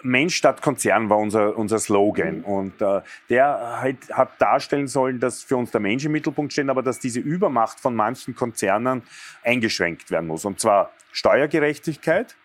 Mensch 0.01 0.35
statt 0.35 0.61
Konzern 0.61 1.09
war 1.09 1.17
unser, 1.17 1.57
unser 1.57 1.79
Slogan. 1.79 2.37
Mhm. 2.37 2.45
Und 2.45 2.81
äh, 2.81 3.01
der 3.29 3.81
halt, 3.81 3.97
hat 4.11 4.41
darstellen 4.41 4.87
sollen, 4.87 5.19
dass 5.19 5.43
für 5.43 5.57
uns 5.57 5.71
der 5.71 5.81
Mensch 5.81 6.05
im 6.05 6.13
Mittelpunkt 6.13 6.53
steht, 6.53 6.69
aber 6.69 6.83
dass 6.83 6.99
diese 6.99 7.19
Übermacht 7.19 7.81
von 7.81 7.95
manchen 7.95 8.33
Konzernen 8.33 9.03
eingeschränkt 9.43 10.09
werden 10.09 10.27
muss. 10.27 10.45
Und 10.45 10.61
zwar 10.61 10.91
Steuergerechtigkeit, 11.11 12.35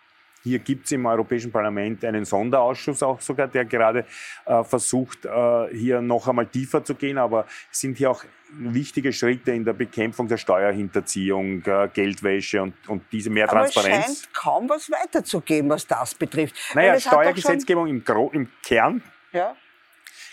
hier 0.43 0.59
gibt 0.59 0.85
es 0.85 0.91
im 0.91 1.05
Europäischen 1.05 1.51
Parlament 1.51 2.03
einen 2.05 2.25
Sonderausschuss 2.25 3.03
auch 3.03 3.19
sogar, 3.19 3.47
der 3.47 3.65
gerade 3.65 4.05
äh, 4.45 4.63
versucht, 4.63 5.25
äh, 5.25 5.67
hier 5.71 6.01
noch 6.01 6.27
einmal 6.27 6.47
tiefer 6.47 6.83
zu 6.83 6.95
gehen. 6.95 7.17
Aber 7.17 7.45
es 7.71 7.79
sind 7.79 7.97
hier 7.97 8.11
auch 8.11 8.23
wichtige 8.51 9.13
Schritte 9.13 9.51
in 9.51 9.65
der 9.65 9.73
Bekämpfung 9.73 10.27
der 10.27 10.37
Steuerhinterziehung, 10.37 11.63
äh, 11.65 11.89
Geldwäsche 11.93 12.61
und, 12.61 12.73
und 12.87 13.03
diese 13.11 13.29
mehr 13.29 13.49
Aber 13.49 13.61
Transparenz. 13.61 14.07
Es 14.07 14.21
scheint 14.21 14.33
kaum 14.33 14.69
was 14.69 14.89
weiterzugeben, 14.89 15.69
was 15.69 15.85
das 15.85 16.15
betrifft. 16.15 16.55
Naja, 16.73 16.99
Steuergesetzgebung 16.99 17.87
im, 17.87 18.03
im 18.33 18.49
Kern 18.63 19.03
ja 19.31 19.55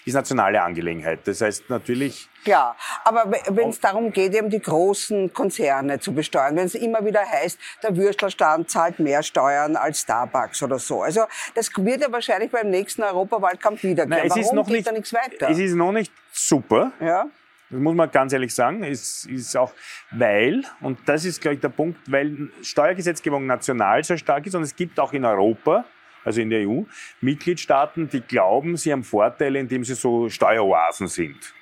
ist 0.07 0.15
nationale 0.15 0.63
Angelegenheit. 0.63 1.21
Das 1.25 1.41
heißt 1.41 1.69
natürlich. 1.69 2.29
Klar, 2.45 2.77
aber 3.05 3.33
wenn 3.49 3.71
es 3.71 3.81
darum 3.81 4.13
geht, 4.13 4.35
eben 4.35 4.49
die 4.49 4.61
großen 4.61 5.33
Konzerne 5.33 5.99
zu 5.99 6.15
besteuern, 6.15 6.55
wenn 6.57 6.67
es 6.67 6.77
immer 6.77 7.05
wieder 7.05 7.21
heißt, 7.21 7.59
der 7.83 7.97
Würstelstand 7.97 8.71
zahlt 8.71 9.01
mehr 9.01 9.25
Steuern 9.25 9.75
als 9.75 10.03
Starbucks 10.03 10.63
oder 10.63 10.79
so. 10.79 11.03
Also 11.03 11.23
das 11.55 11.71
wird 11.77 12.03
ja 12.03 12.13
wahrscheinlich 12.13 12.53
beim 12.53 12.71
nächsten 12.71 13.03
Europawahlkampf 13.03 13.83
wiederkehren. 13.83 14.31
Warum 14.31 14.43
ist 14.43 14.53
noch 14.53 14.67
geht 14.67 14.77
nicht, 14.77 14.87
da 14.87 14.93
nichts 14.93 15.13
weiter? 15.13 15.51
Es 15.51 15.59
ist 15.59 15.75
noch 15.75 15.93
nicht 15.93 16.13
super. 16.31 16.93
Ja. 17.01 17.27
Das 17.69 17.81
muss 17.81 17.97
man 17.97 18.09
ganz 18.13 18.33
ehrlich 18.33 18.55
sagen. 18.55 18.85
Es 18.85 19.25
ist 19.25 19.57
auch, 19.57 19.73
weil, 20.13 20.63
und 20.81 21.01
das 21.07 21.25
ist, 21.25 21.41
glaube 21.41 21.57
ich, 21.57 21.61
der 21.61 21.71
Punkt, 21.71 21.99
weil 22.07 22.49
Steuergesetzgebung 22.63 23.45
national 23.45 24.05
so 24.05 24.17
stark 24.17 24.47
ist 24.47 24.55
und 24.55 24.63
es 24.63 24.77
gibt 24.77 25.01
auch 25.01 25.13
in 25.13 25.25
Europa 25.25 25.85
also 26.27 26.41
in 26.41 26.51
der 26.51 26.69
EU, 26.69 26.83
Mitgliedstaaten, 27.21 28.09
die 28.09 28.21
glauben, 28.21 28.77
sie 28.77 28.93
haben 28.93 29.05
Vorteile, 29.05 29.61
indem 29.61 29.85
sie 29.85 29.95
so 29.95 30.29
Steueroasen 30.29 31.07
sind. 31.07 31.55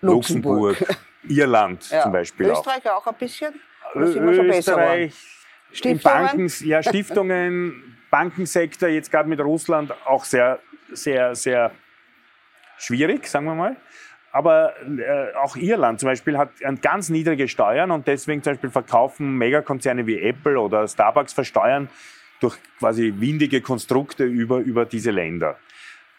Luxemburg, 0.00 0.80
Luxemburg 0.80 0.98
Irland 1.28 1.88
ja. 1.90 2.02
zum 2.02 2.12
Beispiel 2.12 2.46
Österreich 2.46 2.90
auch, 2.90 3.06
auch 3.06 3.12
ein 3.12 3.14
bisschen? 3.18 3.60
Österreich, 3.94 5.14
Stiftungen? 5.70 6.02
Banken, 6.02 6.52
ja, 6.64 6.82
Stiftungen, 6.82 7.98
Bankensektor, 8.10 8.88
jetzt 8.88 9.10
gerade 9.10 9.28
mit 9.28 9.38
Russland 9.38 9.92
auch 10.06 10.24
sehr, 10.24 10.58
sehr, 10.90 11.34
sehr 11.34 11.72
schwierig, 12.78 13.26
sagen 13.26 13.44
wir 13.44 13.54
mal. 13.54 13.76
Aber 14.32 14.72
äh, 14.80 15.34
auch 15.36 15.56
Irland 15.56 16.00
zum 16.00 16.08
Beispiel 16.08 16.38
hat 16.38 16.52
ganz 16.80 17.10
niedrige 17.10 17.48
Steuern 17.48 17.90
und 17.90 18.06
deswegen 18.06 18.42
zum 18.42 18.54
Beispiel 18.54 18.70
verkaufen 18.70 19.36
Megakonzerne 19.36 20.06
wie 20.06 20.18
Apple 20.20 20.58
oder 20.58 20.88
Starbucks 20.88 21.34
versteuern 21.34 21.90
durch 22.42 22.56
quasi 22.78 23.12
windige 23.16 23.60
Konstrukte 23.60 24.24
über, 24.24 24.58
über 24.58 24.84
diese 24.84 25.10
Länder. 25.10 25.56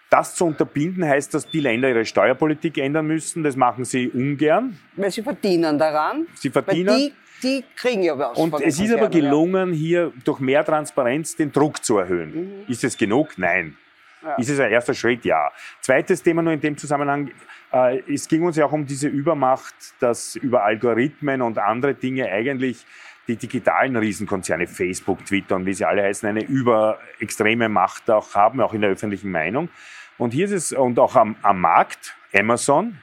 Das 0.10 0.36
zu 0.36 0.46
unterbinden 0.46 1.04
heißt, 1.04 1.34
dass 1.34 1.50
die 1.50 1.60
Länder 1.60 1.90
ihre 1.90 2.06
Steuerpolitik 2.06 2.78
ändern 2.78 3.08
müssen. 3.08 3.42
Das 3.42 3.56
machen 3.56 3.84
sie 3.84 4.10
ungern. 4.10 4.78
Weil 4.96 5.10
sie 5.10 5.24
verdienen 5.24 5.80
daran. 5.80 6.28
Sie 6.36 6.52
verdienen. 6.52 6.96
Die, 6.96 7.14
die, 7.42 7.64
kriegen 7.76 8.04
ja 8.04 8.18
was. 8.18 8.38
Und 8.38 8.62
es 8.62 8.80
ist 8.80 8.94
aber 8.94 9.10
gelungen, 9.10 9.74
hier 9.74 10.14
durch 10.24 10.40
mehr 10.40 10.64
Transparenz 10.64 11.36
den 11.36 11.52
Druck 11.52 11.84
zu 11.84 11.98
erhöhen. 11.98 12.36
Mhm. 12.36 12.72
Ist 12.72 12.84
es 12.84 12.96
genug? 12.96 13.38
Nein. 13.38 13.76
Ja. 14.22 14.36
Ist 14.36 14.50
es 14.50 14.60
ein 14.60 14.72
erster 14.72 14.94
Schritt? 14.94 15.26
Ja. 15.26 15.52
Zweites 15.82 16.22
Thema 16.22 16.44
nur 16.44 16.54
in 16.54 16.62
dem 16.62 16.78
Zusammenhang. 16.78 17.32
Äh, 17.72 18.04
es 18.08 18.28
ging 18.28 18.44
uns 18.44 18.56
ja 18.56 18.66
auch 18.66 18.72
um 18.72 18.86
diese 18.86 19.08
Übermacht, 19.08 19.74
dass 20.00 20.36
über 20.36 20.64
Algorithmen 20.64 21.42
und 21.42 21.58
andere 21.58 21.96
Dinge 21.96 22.30
eigentlich 22.30 22.86
die 23.28 23.36
digitalen 23.38 23.96
Riesenkonzerne, 23.96 24.68
Facebook, 24.68 25.26
Twitter 25.26 25.56
und 25.56 25.66
wie 25.66 25.74
sie 25.74 25.86
alle 25.86 26.04
heißen, 26.04 26.28
eine 26.28 26.44
überextreme 26.44 27.70
Macht 27.70 28.10
auch 28.10 28.36
haben, 28.36 28.60
auch 28.62 28.74
in 28.74 28.82
der 28.82 28.90
öffentlichen 28.90 29.32
Meinung. 29.32 29.70
Und 30.18 30.34
hier 30.34 30.46
ist 30.46 30.52
es, 30.52 30.72
und 30.74 31.00
auch 31.00 31.16
am, 31.16 31.36
am 31.42 31.62
Markt, 31.62 32.16
Amazon. 32.34 32.98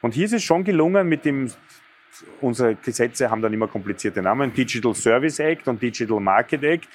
Und 0.00 0.14
hier 0.14 0.26
ist 0.26 0.32
es 0.32 0.44
schon 0.44 0.64
gelungen, 0.64 1.08
mit 1.08 1.24
dem, 1.24 1.50
unsere 2.40 2.76
Gesetze 2.76 3.30
haben 3.30 3.42
dann 3.42 3.52
immer 3.52 3.68
komplizierte 3.68 4.22
Namen, 4.22 4.52
Digital 4.52 4.94
Service 4.94 5.38
Act 5.38 5.66
und 5.68 5.82
Digital 5.82 6.20
Market 6.20 6.62
Act, 6.62 6.88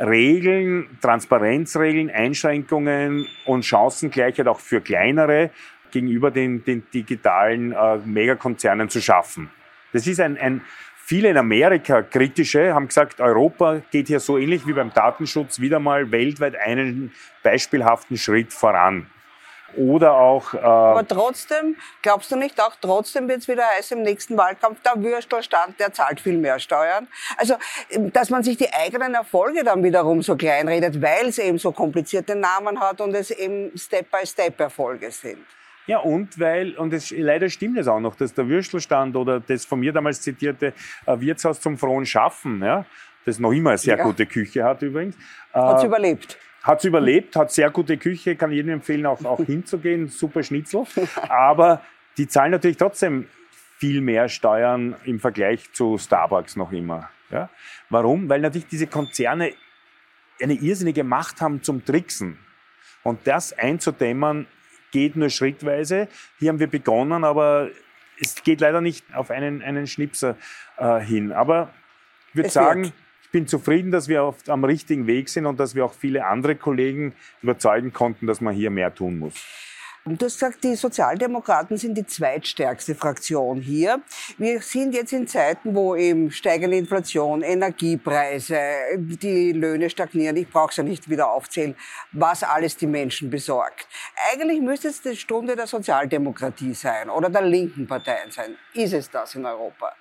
Regeln, 0.00 0.98
Transparenzregeln, 1.00 2.10
Einschränkungen 2.10 3.26
und 3.44 3.64
Chancengleichheit 3.64 4.46
auch 4.46 4.60
für 4.60 4.80
kleinere 4.80 5.50
gegenüber 5.90 6.30
den, 6.30 6.64
den 6.64 6.84
digitalen 6.92 7.72
äh, 7.72 7.98
Megakonzernen 7.98 8.88
zu 8.88 9.02
schaffen. 9.02 9.50
Das 9.92 10.06
ist 10.06 10.20
ein, 10.20 10.38
ein 10.38 10.62
Viele 11.04 11.30
in 11.30 11.36
Amerika 11.36 12.02
kritische 12.02 12.72
haben 12.72 12.86
gesagt, 12.86 13.20
Europa 13.20 13.82
geht 13.90 14.06
hier 14.06 14.20
so 14.20 14.38
ähnlich 14.38 14.66
wie 14.68 14.72
beim 14.72 14.92
Datenschutz 14.92 15.58
wieder 15.58 15.80
mal 15.80 16.12
weltweit 16.12 16.54
einen 16.54 17.12
beispielhaften 17.42 18.16
Schritt 18.16 18.52
voran. 18.52 19.10
Oder 19.76 20.14
auch. 20.14 20.54
Äh 20.54 20.58
Aber 20.58 21.06
trotzdem, 21.06 21.76
glaubst 22.02 22.30
du 22.30 22.36
nicht 22.36 22.60
auch, 22.60 22.76
trotzdem 22.80 23.28
wird 23.28 23.38
es 23.40 23.48
wieder 23.48 23.64
heißen 23.76 23.98
im 23.98 24.04
nächsten 24.04 24.36
Wahlkampf, 24.36 24.80
der 24.82 25.02
Würstelstand, 25.02 25.80
der 25.80 25.92
zahlt 25.92 26.20
viel 26.20 26.38
mehr 26.38 26.60
Steuern. 26.60 27.08
Also, 27.36 27.56
dass 27.90 28.30
man 28.30 28.44
sich 28.44 28.56
die 28.56 28.72
eigenen 28.72 29.14
Erfolge 29.14 29.64
dann 29.64 29.82
wiederum 29.82 30.22
so 30.22 30.36
kleinredet, 30.36 31.02
weil 31.02 31.26
es 31.26 31.38
eben 31.38 31.58
so 31.58 31.72
komplizierte 31.72 32.36
Namen 32.36 32.78
hat 32.78 33.00
und 33.00 33.14
es 33.14 33.30
eben 33.32 33.76
Step-by-Step-Erfolge 33.76 35.10
sind. 35.10 35.44
Ja, 35.86 35.98
und 35.98 36.38
weil, 36.38 36.74
und 36.76 36.92
es, 36.92 37.10
leider 37.10 37.48
stimmt 37.48 37.78
es 37.78 37.88
auch 37.88 38.00
noch, 38.00 38.14
dass 38.14 38.34
der 38.34 38.48
Würstelstand 38.48 39.16
oder 39.16 39.40
das 39.40 39.64
von 39.64 39.80
mir 39.80 39.92
damals 39.92 40.20
zitierte 40.20 40.72
äh, 41.06 41.20
Wirtshaus 41.20 41.60
zum 41.60 41.76
frohen 41.76 42.06
Schaffen, 42.06 42.62
ja, 42.62 42.84
das 43.24 43.38
noch 43.38 43.52
immer 43.52 43.70
eine 43.70 43.78
sehr 43.78 43.98
ja. 43.98 44.04
gute 44.04 44.26
Küche 44.26 44.64
hat 44.64 44.82
übrigens. 44.82 45.16
Hat 45.52 45.78
es 45.78 45.84
äh, 45.84 45.86
überlebt. 45.86 46.38
Hat 46.62 46.78
es 46.78 46.84
überlebt, 46.84 47.34
hat 47.34 47.50
sehr 47.50 47.70
gute 47.70 47.96
Küche, 47.96 48.36
kann 48.36 48.52
jedem 48.52 48.74
empfehlen, 48.74 49.06
auch, 49.06 49.24
auch 49.24 49.40
hinzugehen, 49.46 50.08
super 50.08 50.42
Schnitzel. 50.42 50.84
Aber 51.28 51.82
die 52.16 52.28
zahlen 52.28 52.52
natürlich 52.52 52.76
trotzdem 52.76 53.26
viel 53.78 54.00
mehr 54.00 54.28
Steuern 54.28 54.94
im 55.04 55.18
Vergleich 55.18 55.72
zu 55.72 55.98
Starbucks 55.98 56.54
noch 56.54 56.70
immer. 56.70 57.10
Ja? 57.30 57.48
Warum? 57.90 58.28
Weil 58.28 58.40
natürlich 58.40 58.68
diese 58.68 58.86
Konzerne 58.86 59.52
eine 60.40 60.54
irrsinnige 60.54 61.02
Macht 61.02 61.40
haben 61.40 61.62
zum 61.62 61.84
Tricksen. 61.84 62.38
Und 63.02 63.26
das 63.26 63.52
einzudämmen, 63.52 64.46
geht 64.92 65.16
nur 65.16 65.30
schrittweise. 65.30 66.06
Hier 66.38 66.50
haben 66.50 66.60
wir 66.60 66.68
begonnen, 66.68 67.24
aber 67.24 67.70
es 68.20 68.42
geht 68.44 68.60
leider 68.60 68.80
nicht 68.80 69.04
auf 69.14 69.30
einen, 69.30 69.62
einen 69.62 69.88
Schnipser 69.88 70.36
äh, 70.78 71.00
hin. 71.00 71.32
Aber 71.32 71.74
ich 72.28 72.36
würde 72.36 72.50
sagen, 72.50 72.84
wird. 72.84 72.94
ich 73.24 73.30
bin 73.30 73.46
zufrieden, 73.48 73.90
dass 73.90 74.06
wir 74.06 74.22
auf, 74.22 74.48
am 74.48 74.62
richtigen 74.64 75.08
Weg 75.08 75.28
sind 75.28 75.46
und 75.46 75.58
dass 75.58 75.74
wir 75.74 75.84
auch 75.84 75.94
viele 75.94 76.24
andere 76.26 76.54
Kollegen 76.54 77.14
überzeugen 77.42 77.92
konnten, 77.92 78.26
dass 78.26 78.40
man 78.40 78.54
hier 78.54 78.70
mehr 78.70 78.94
tun 78.94 79.18
muss. 79.18 79.34
Du 80.04 80.26
hast 80.26 80.40
gesagt, 80.40 80.64
die 80.64 80.74
Sozialdemokraten 80.74 81.76
sind 81.76 81.96
die 81.96 82.04
zweitstärkste 82.04 82.96
Fraktion 82.96 83.60
hier. 83.60 84.02
Wir 84.36 84.60
sind 84.60 84.94
jetzt 84.96 85.12
in 85.12 85.28
Zeiten, 85.28 85.76
wo 85.76 85.94
eben 85.94 86.32
steigende 86.32 86.76
Inflation, 86.76 87.42
Energiepreise, 87.42 88.58
die 88.96 89.52
Löhne 89.52 89.88
stagnieren. 89.90 90.36
Ich 90.36 90.48
brauche 90.48 90.70
es 90.70 90.76
ja 90.78 90.82
nicht 90.82 91.08
wieder 91.08 91.30
aufzählen, 91.30 91.76
was 92.10 92.42
alles 92.42 92.76
die 92.76 92.88
Menschen 92.88 93.30
besorgt. 93.30 93.86
Eigentlich 94.32 94.60
müsste 94.60 94.88
es 94.88 95.02
die 95.02 95.14
Stunde 95.14 95.54
der 95.54 95.68
Sozialdemokratie 95.68 96.74
sein 96.74 97.08
oder 97.08 97.30
der 97.30 97.42
linken 97.42 97.86
Parteien 97.86 98.32
sein. 98.32 98.56
Ist 98.74 98.94
es 98.94 99.08
das 99.08 99.36
in 99.36 99.46
Europa? 99.46 99.94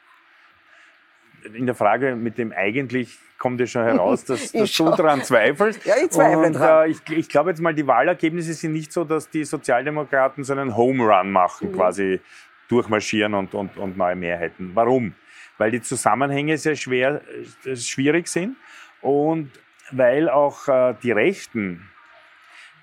in 1.43 1.65
der 1.65 1.75
Frage 1.75 2.15
mit 2.15 2.37
dem 2.37 2.51
eigentlich 2.51 3.17
kommt 3.41 3.59
ja 3.59 3.65
schon 3.65 3.83
heraus, 3.83 4.23
dass, 4.23 4.51
dass 4.51 4.71
du 4.71 4.91
daran 4.91 5.23
zweifelst. 5.23 5.83
Ja, 5.83 5.95
ich 5.97 6.11
zweifle 6.11 6.45
und, 6.45 6.53
dran. 6.53 6.85
Äh, 6.85 6.91
ich, 6.91 7.09
ich 7.09 7.27
glaube 7.27 7.49
jetzt 7.49 7.59
mal, 7.59 7.73
die 7.73 7.87
Wahlergebnisse 7.87 8.53
sind 8.53 8.73
nicht 8.73 8.93
so, 8.93 9.03
dass 9.03 9.31
die 9.31 9.43
Sozialdemokraten 9.43 10.43
so 10.43 10.53
einen 10.53 10.77
Home 10.77 11.03
Run 11.03 11.31
machen, 11.31 11.71
mhm. 11.71 11.75
quasi 11.75 12.19
durchmarschieren 12.67 13.33
und, 13.33 13.55
und, 13.55 13.77
und 13.77 13.97
neue 13.97 14.15
Mehrheiten. 14.15 14.71
Warum? 14.75 15.15
Weil 15.57 15.71
die 15.71 15.81
Zusammenhänge 15.81 16.55
sehr 16.59 16.75
schwer, 16.75 17.21
äh, 17.65 17.75
schwierig 17.75 18.27
sind 18.27 18.57
und 19.01 19.49
weil 19.89 20.29
auch 20.29 20.67
äh, 20.67 20.93
die 21.01 21.11
Rechten 21.11 21.89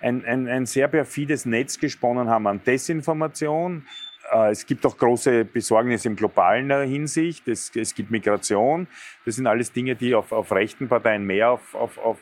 ein, 0.00 0.24
ein, 0.24 0.48
ein 0.48 0.66
sehr 0.66 0.88
perfides 0.88 1.46
Netz 1.46 1.78
gesponnen 1.78 2.28
haben 2.28 2.48
an 2.48 2.60
Desinformation. 2.64 3.86
Äh, 4.32 4.50
es 4.50 4.66
gibt 4.66 4.84
auch 4.86 4.96
große 4.96 5.44
Besorgnis 5.44 6.04
im 6.04 6.16
globalen 6.16 6.70
Hinsicht. 6.88 7.48
Es, 7.48 7.70
es 7.74 7.94
gibt 7.94 8.10
Migration. 8.10 8.86
Das 9.24 9.36
sind 9.36 9.46
alles 9.46 9.72
Dinge, 9.72 9.96
die 9.96 10.14
auf, 10.14 10.32
auf 10.32 10.52
rechten 10.52 10.88
Parteien 10.88 11.24
mehr 11.24 11.50
auf, 11.50 11.74
auf, 11.74 11.98
auf 11.98 12.18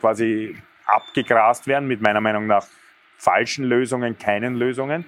quasi 0.00 0.56
abgegrast 0.86 1.66
werden, 1.66 1.88
mit 1.88 2.00
meiner 2.00 2.20
Meinung 2.20 2.46
nach 2.46 2.66
falschen 3.18 3.64
Lösungen, 3.64 4.18
keinen 4.18 4.54
Lösungen. 4.54 5.04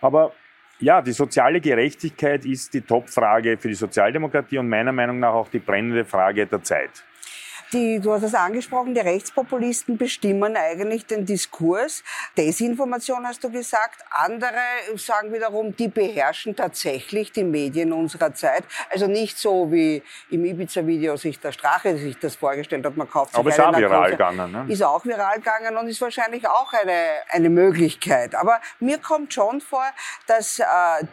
Aber 0.00 0.32
ja, 0.78 1.00
die 1.00 1.12
soziale 1.12 1.60
Gerechtigkeit 1.60 2.44
ist 2.44 2.74
die 2.74 2.82
Topfrage 2.82 3.56
für 3.56 3.68
die 3.68 3.74
Sozialdemokratie 3.74 4.58
und 4.58 4.68
meiner 4.68 4.92
Meinung 4.92 5.18
nach 5.20 5.32
auch 5.32 5.48
die 5.48 5.58
brennende 5.58 6.04
Frage 6.04 6.46
der 6.46 6.62
Zeit. 6.62 6.90
Die, 7.72 7.98
du 7.98 8.12
hast 8.12 8.22
es 8.22 8.34
angesprochen, 8.34 8.94
die 8.94 9.00
Rechtspopulisten 9.00 9.98
bestimmen 9.98 10.56
eigentlich 10.56 11.06
den 11.06 11.26
Diskurs. 11.26 12.04
Desinformation 12.36 13.26
hast 13.26 13.42
du 13.42 13.50
gesagt. 13.50 14.04
Andere 14.10 14.54
sagen 14.96 15.32
wiederum, 15.32 15.74
die 15.76 15.88
beherrschen 15.88 16.54
tatsächlich 16.54 17.32
die 17.32 17.42
Medien 17.42 17.92
unserer 17.92 18.32
Zeit. 18.34 18.64
Also 18.90 19.08
nicht 19.08 19.36
so 19.36 19.72
wie 19.72 20.02
im 20.30 20.44
Ibiza-Video 20.44 21.16
sich 21.16 21.40
der 21.40 21.52
Strache 21.52 21.96
sich 21.96 22.18
das 22.18 22.36
vorgestellt 22.36 22.86
hat. 22.86 22.96
Man 22.96 23.10
kauft 23.10 23.32
sich 23.32 23.40
Aber 23.40 23.50
ist 23.50 23.60
auch 23.60 23.76
viral 23.76 24.10
gegangen. 24.12 24.52
Ne? 24.52 24.64
Ist 24.68 24.82
auch 24.82 25.04
viral 25.04 25.36
gegangen 25.36 25.76
und 25.76 25.88
ist 25.88 26.00
wahrscheinlich 26.00 26.46
auch 26.48 26.72
eine, 26.72 27.02
eine 27.30 27.50
Möglichkeit. 27.50 28.34
Aber 28.36 28.60
mir 28.78 28.98
kommt 28.98 29.34
schon 29.34 29.60
vor, 29.60 29.84
dass 30.26 30.60
äh, 30.60 30.64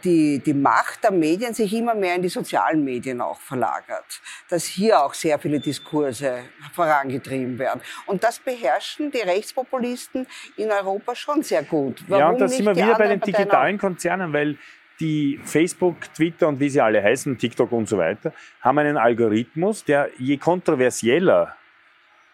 die, 0.03 0.39
die 0.39 0.53
Macht 0.53 1.03
der 1.03 1.11
Medien 1.11 1.53
sich 1.53 1.73
immer 1.73 1.95
mehr 1.95 2.15
in 2.15 2.21
die 2.21 2.29
sozialen 2.29 2.83
Medien 2.83 3.21
auch 3.21 3.39
verlagert. 3.39 4.21
Dass 4.49 4.65
hier 4.65 5.03
auch 5.03 5.13
sehr 5.13 5.39
viele 5.39 5.59
Diskurse 5.59 6.42
vorangetrieben 6.73 7.59
werden. 7.59 7.81
Und 8.05 8.23
das 8.23 8.39
beherrschen 8.39 9.11
die 9.11 9.19
Rechtspopulisten 9.19 10.27
in 10.57 10.71
Europa 10.71 11.15
schon 11.15 11.43
sehr 11.43 11.63
gut. 11.63 12.03
Warum 12.07 12.19
ja, 12.19 12.29
und 12.29 12.41
da 12.41 12.47
sind 12.47 12.65
wir 12.65 12.75
wieder 12.75 12.97
bei 12.97 13.07
den 13.07 13.19
digitalen 13.19 13.77
Konzernen, 13.77 14.33
weil 14.33 14.57
die 14.99 15.39
Facebook, 15.43 16.13
Twitter 16.13 16.47
und 16.47 16.59
wie 16.59 16.69
sie 16.69 16.81
alle 16.81 17.03
heißen, 17.03 17.37
TikTok 17.37 17.71
und 17.71 17.89
so 17.89 17.97
weiter, 17.97 18.33
haben 18.61 18.77
einen 18.77 18.97
Algorithmus, 18.97 19.83
der 19.83 20.09
je 20.17 20.37
kontroversieller, 20.37 21.55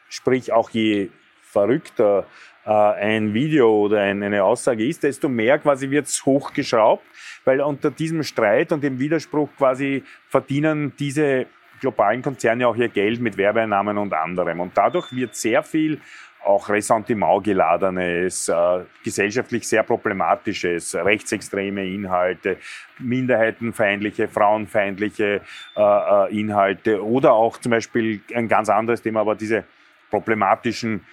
sprich 0.09 0.51
auch 0.51 0.69
je 0.69 1.09
verrückter 1.41 2.25
äh, 2.65 2.71
ein 2.71 3.33
Video 3.33 3.85
oder 3.85 4.01
ein, 4.01 4.21
eine 4.21 4.43
Aussage 4.43 4.85
ist, 4.85 5.03
desto 5.03 5.29
mehr 5.29 5.57
quasi 5.57 5.89
wird 5.89 6.05
es 6.05 6.25
hochgeschraubt, 6.25 7.03
weil 7.43 7.61
unter 7.61 7.89
diesem 7.89 8.23
Streit 8.23 8.71
und 8.71 8.83
dem 8.83 8.99
Widerspruch 8.99 9.49
quasi 9.57 10.03
verdienen 10.27 10.93
diese 10.99 11.47
globalen 11.79 12.21
Konzerne 12.21 12.67
auch 12.67 12.75
ihr 12.75 12.89
Geld 12.89 13.19
mit 13.19 13.37
Werbeeinnahmen 13.37 13.97
und 13.97 14.13
anderem. 14.13 14.59
Und 14.59 14.77
dadurch 14.77 15.11
wird 15.11 15.35
sehr 15.35 15.63
viel 15.63 15.99
auch 16.43 16.69
Ressentiment 16.69 17.43
geladenes, 17.43 18.47
äh, 18.47 18.79
gesellschaftlich 19.03 19.67
sehr 19.67 19.83
problematisches, 19.83 20.95
rechtsextreme 20.95 21.85
Inhalte, 21.85 22.57
minderheitenfeindliche, 22.97 24.27
frauenfeindliche 24.27 25.41
äh, 25.75 25.81
äh, 25.81 26.39
Inhalte 26.39 27.03
oder 27.03 27.33
auch 27.33 27.57
zum 27.57 27.71
Beispiel 27.71 28.21
ein 28.33 28.47
ganz 28.47 28.69
anderes 28.69 29.01
Thema, 29.01 29.21
aber 29.21 29.35
diese 29.35 29.65
problematischen 30.09 31.05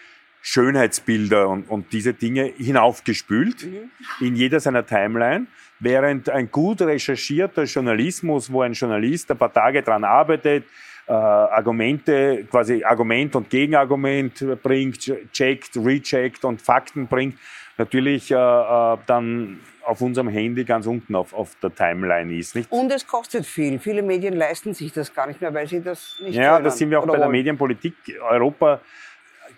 Schönheitsbilder 0.48 1.48
und, 1.48 1.68
und 1.68 1.92
diese 1.92 2.14
Dinge 2.14 2.44
hinaufgespült 2.44 3.66
mhm. 3.66 3.90
in 4.24 4.36
jeder 4.36 4.60
seiner 4.60 4.86
Timeline, 4.86 5.48
während 5.80 6.30
ein 6.30 6.52
gut 6.52 6.82
recherchierter 6.82 7.64
Journalismus, 7.64 8.52
wo 8.52 8.62
ein 8.62 8.72
Journalist 8.72 9.28
ein 9.32 9.38
paar 9.38 9.52
Tage 9.52 9.82
dran 9.82 10.04
arbeitet, 10.04 10.62
äh, 11.08 11.12
Argumente, 11.12 12.46
quasi 12.48 12.84
Argument 12.84 13.34
und 13.34 13.50
Gegenargument 13.50 14.62
bringt, 14.62 15.12
checkt, 15.32 15.76
recheckt 15.76 16.44
und 16.44 16.62
Fakten 16.62 17.08
bringt, 17.08 17.36
natürlich 17.76 18.30
äh, 18.30 18.36
äh, 18.36 18.98
dann 19.04 19.58
auf 19.84 20.00
unserem 20.00 20.28
Handy 20.28 20.64
ganz 20.64 20.86
unten 20.86 21.16
auf, 21.16 21.34
auf 21.34 21.56
der 21.60 21.74
Timeline 21.74 22.32
ist. 22.32 22.54
Nicht? 22.54 22.70
Und 22.70 22.92
es 22.92 23.04
kostet 23.04 23.46
viel. 23.46 23.80
Viele 23.80 24.02
Medien 24.02 24.34
leisten 24.34 24.74
sich 24.74 24.92
das 24.92 25.12
gar 25.12 25.26
nicht 25.26 25.40
mehr, 25.40 25.52
weil 25.52 25.66
sie 25.66 25.82
das 25.82 26.16
nicht 26.22 26.36
Ja, 26.36 26.60
da 26.60 26.70
sind 26.70 26.90
wir 26.90 27.00
auch 27.00 27.06
bei 27.06 27.18
der 27.18 27.28
Medienpolitik. 27.28 27.94
Europa 28.28 28.80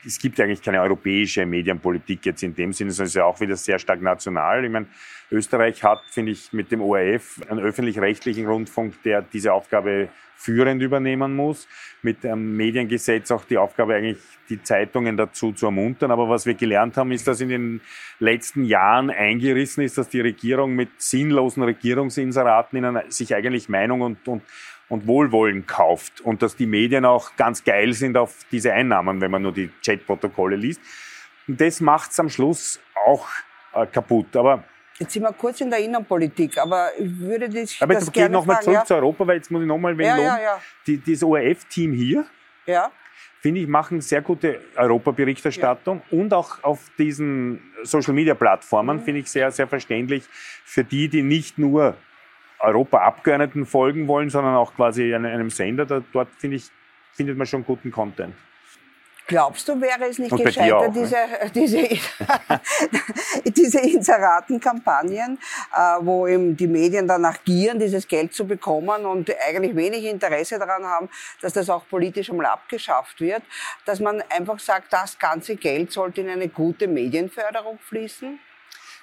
es 0.06 0.18
gibt 0.18 0.40
eigentlich 0.40 0.62
keine 0.62 0.80
europäische 0.80 1.44
Medienpolitik 1.46 2.26
jetzt 2.26 2.42
in 2.42 2.54
dem 2.54 2.72
Sinne, 2.72 2.90
sondern 2.90 3.06
es 3.06 3.10
ist 3.10 3.16
ja 3.16 3.24
auch 3.24 3.40
wieder 3.40 3.56
sehr 3.56 3.78
stark 3.78 4.00
national. 4.00 4.64
Ich 4.64 4.70
meine, 4.70 4.86
Österreich 5.30 5.82
hat, 5.84 6.02
finde 6.10 6.32
ich, 6.32 6.52
mit 6.52 6.70
dem 6.72 6.80
ORF 6.80 7.40
einen 7.48 7.60
öffentlich-rechtlichen 7.60 8.46
Rundfunk, 8.46 9.02
der 9.02 9.22
diese 9.22 9.52
Aufgabe 9.52 10.08
führend 10.38 10.80
übernehmen 10.80 11.34
muss. 11.34 11.66
Mit 12.00 12.22
dem 12.22 12.56
Mediengesetz 12.56 13.30
auch 13.30 13.44
die 13.44 13.58
Aufgabe 13.58 13.94
eigentlich, 13.96 14.18
die 14.48 14.62
Zeitungen 14.62 15.16
dazu 15.16 15.52
zu 15.52 15.66
ermuntern. 15.66 16.12
Aber 16.12 16.28
was 16.28 16.46
wir 16.46 16.54
gelernt 16.54 16.96
haben, 16.96 17.10
ist, 17.10 17.26
dass 17.26 17.40
in 17.40 17.48
den 17.48 17.80
letzten 18.20 18.64
Jahren 18.64 19.10
eingerissen 19.10 19.82
ist, 19.82 19.98
dass 19.98 20.08
die 20.08 20.20
Regierung 20.20 20.74
mit 20.74 20.88
sinnlosen 20.98 21.64
Regierungsinseraten 21.64 23.00
sich 23.08 23.34
eigentlich 23.34 23.68
Meinung 23.68 24.00
und, 24.00 24.28
und 24.28 24.42
und 24.88 25.06
Wohlwollen 25.06 25.66
kauft 25.66 26.20
und 26.20 26.42
dass 26.42 26.56
die 26.56 26.66
Medien 26.66 27.04
auch 27.04 27.36
ganz 27.36 27.62
geil 27.64 27.92
sind 27.92 28.16
auf 28.16 28.46
diese 28.50 28.72
Einnahmen, 28.72 29.20
wenn 29.20 29.30
man 29.30 29.42
nur 29.42 29.52
die 29.52 29.70
Chatprotokolle 29.84 30.56
liest. 30.56 30.80
Und 31.46 31.60
das 31.60 31.80
macht 31.80 32.10
es 32.10 32.20
am 32.20 32.28
Schluss 32.28 32.80
auch 33.06 33.28
äh, 33.74 33.86
kaputt. 33.86 34.34
Aber 34.36 34.64
Jetzt 34.98 35.12
sind 35.12 35.22
wir 35.22 35.32
kurz 35.32 35.60
in 35.60 35.70
der 35.70 35.78
Innenpolitik, 35.78 36.58
aber 36.58 36.90
ich 36.98 37.20
würde 37.20 37.48
dich 37.48 37.80
aber 37.80 37.94
das 37.94 38.10
gerne 38.10 38.32
nochmal 38.32 38.60
zurück 38.60 38.78
ja. 38.78 38.84
zu 38.84 38.94
Europa, 38.96 39.26
weil 39.26 39.36
jetzt 39.36 39.50
muss 39.50 39.62
ich 39.62 39.68
nochmal 39.68 39.98
ja, 40.00 40.18
ja, 40.18 40.40
ja. 40.40 40.60
Die, 40.88 41.00
das 41.00 41.22
ORF-Team 41.22 41.92
hier, 41.92 42.26
ja. 42.66 42.90
finde 43.40 43.60
ich, 43.60 43.68
machen 43.68 44.00
sehr 44.00 44.22
gute 44.22 44.60
Europaberichterstattung 44.74 46.02
und 46.10 46.34
auch 46.34 46.64
auf 46.64 46.90
diesen 46.98 47.62
Social-Media-Plattformen 47.84 48.96
mhm. 48.96 49.02
finde 49.02 49.20
ich 49.20 49.30
sehr, 49.30 49.52
sehr 49.52 49.68
verständlich 49.68 50.24
für 50.64 50.82
die, 50.82 51.08
die 51.08 51.22
nicht 51.22 51.58
nur 51.58 51.96
Europa-Abgeordneten 52.60 53.66
folgen 53.66 54.08
wollen, 54.08 54.30
sondern 54.30 54.54
auch 54.54 54.74
quasi 54.74 55.14
einem 55.14 55.50
Sender. 55.50 55.86
Da, 55.86 56.02
dort 56.12 56.28
finde 56.38 56.56
ich, 56.56 56.70
findet 57.12 57.36
man 57.36 57.46
schon 57.46 57.64
guten 57.64 57.90
Content. 57.90 58.34
Glaubst 59.28 59.68
du, 59.68 59.78
wäre 59.78 60.06
es 60.08 60.18
nicht 60.18 60.32
Und 60.32 60.42
gescheiter, 60.42 60.78
auch, 60.78 60.90
diese, 60.90 61.16
ne? 61.16 61.50
diese, 61.54 61.86
diese 63.44 63.80
Inseratenkampagnen, 63.80 65.38
äh, 65.76 65.78
wo 66.00 66.26
eben 66.26 66.56
die 66.56 66.66
Medien 66.66 67.06
danach 67.06 67.44
gieren, 67.44 67.78
dieses 67.78 68.08
Geld 68.08 68.32
zu 68.32 68.46
bekommen 68.46 69.04
und 69.04 69.30
eigentlich 69.46 69.76
wenig 69.76 70.06
Interesse 70.06 70.58
daran 70.58 70.82
haben, 70.82 71.10
dass 71.42 71.52
das 71.52 71.68
auch 71.68 71.86
politisch 71.86 72.30
einmal 72.30 72.46
abgeschafft 72.46 73.20
wird, 73.20 73.42
dass 73.84 74.00
man 74.00 74.22
einfach 74.30 74.58
sagt, 74.58 74.94
das 74.94 75.18
ganze 75.18 75.56
Geld 75.56 75.92
sollte 75.92 76.22
in 76.22 76.30
eine 76.30 76.48
gute 76.48 76.88
Medienförderung 76.88 77.78
fließen? 77.80 78.40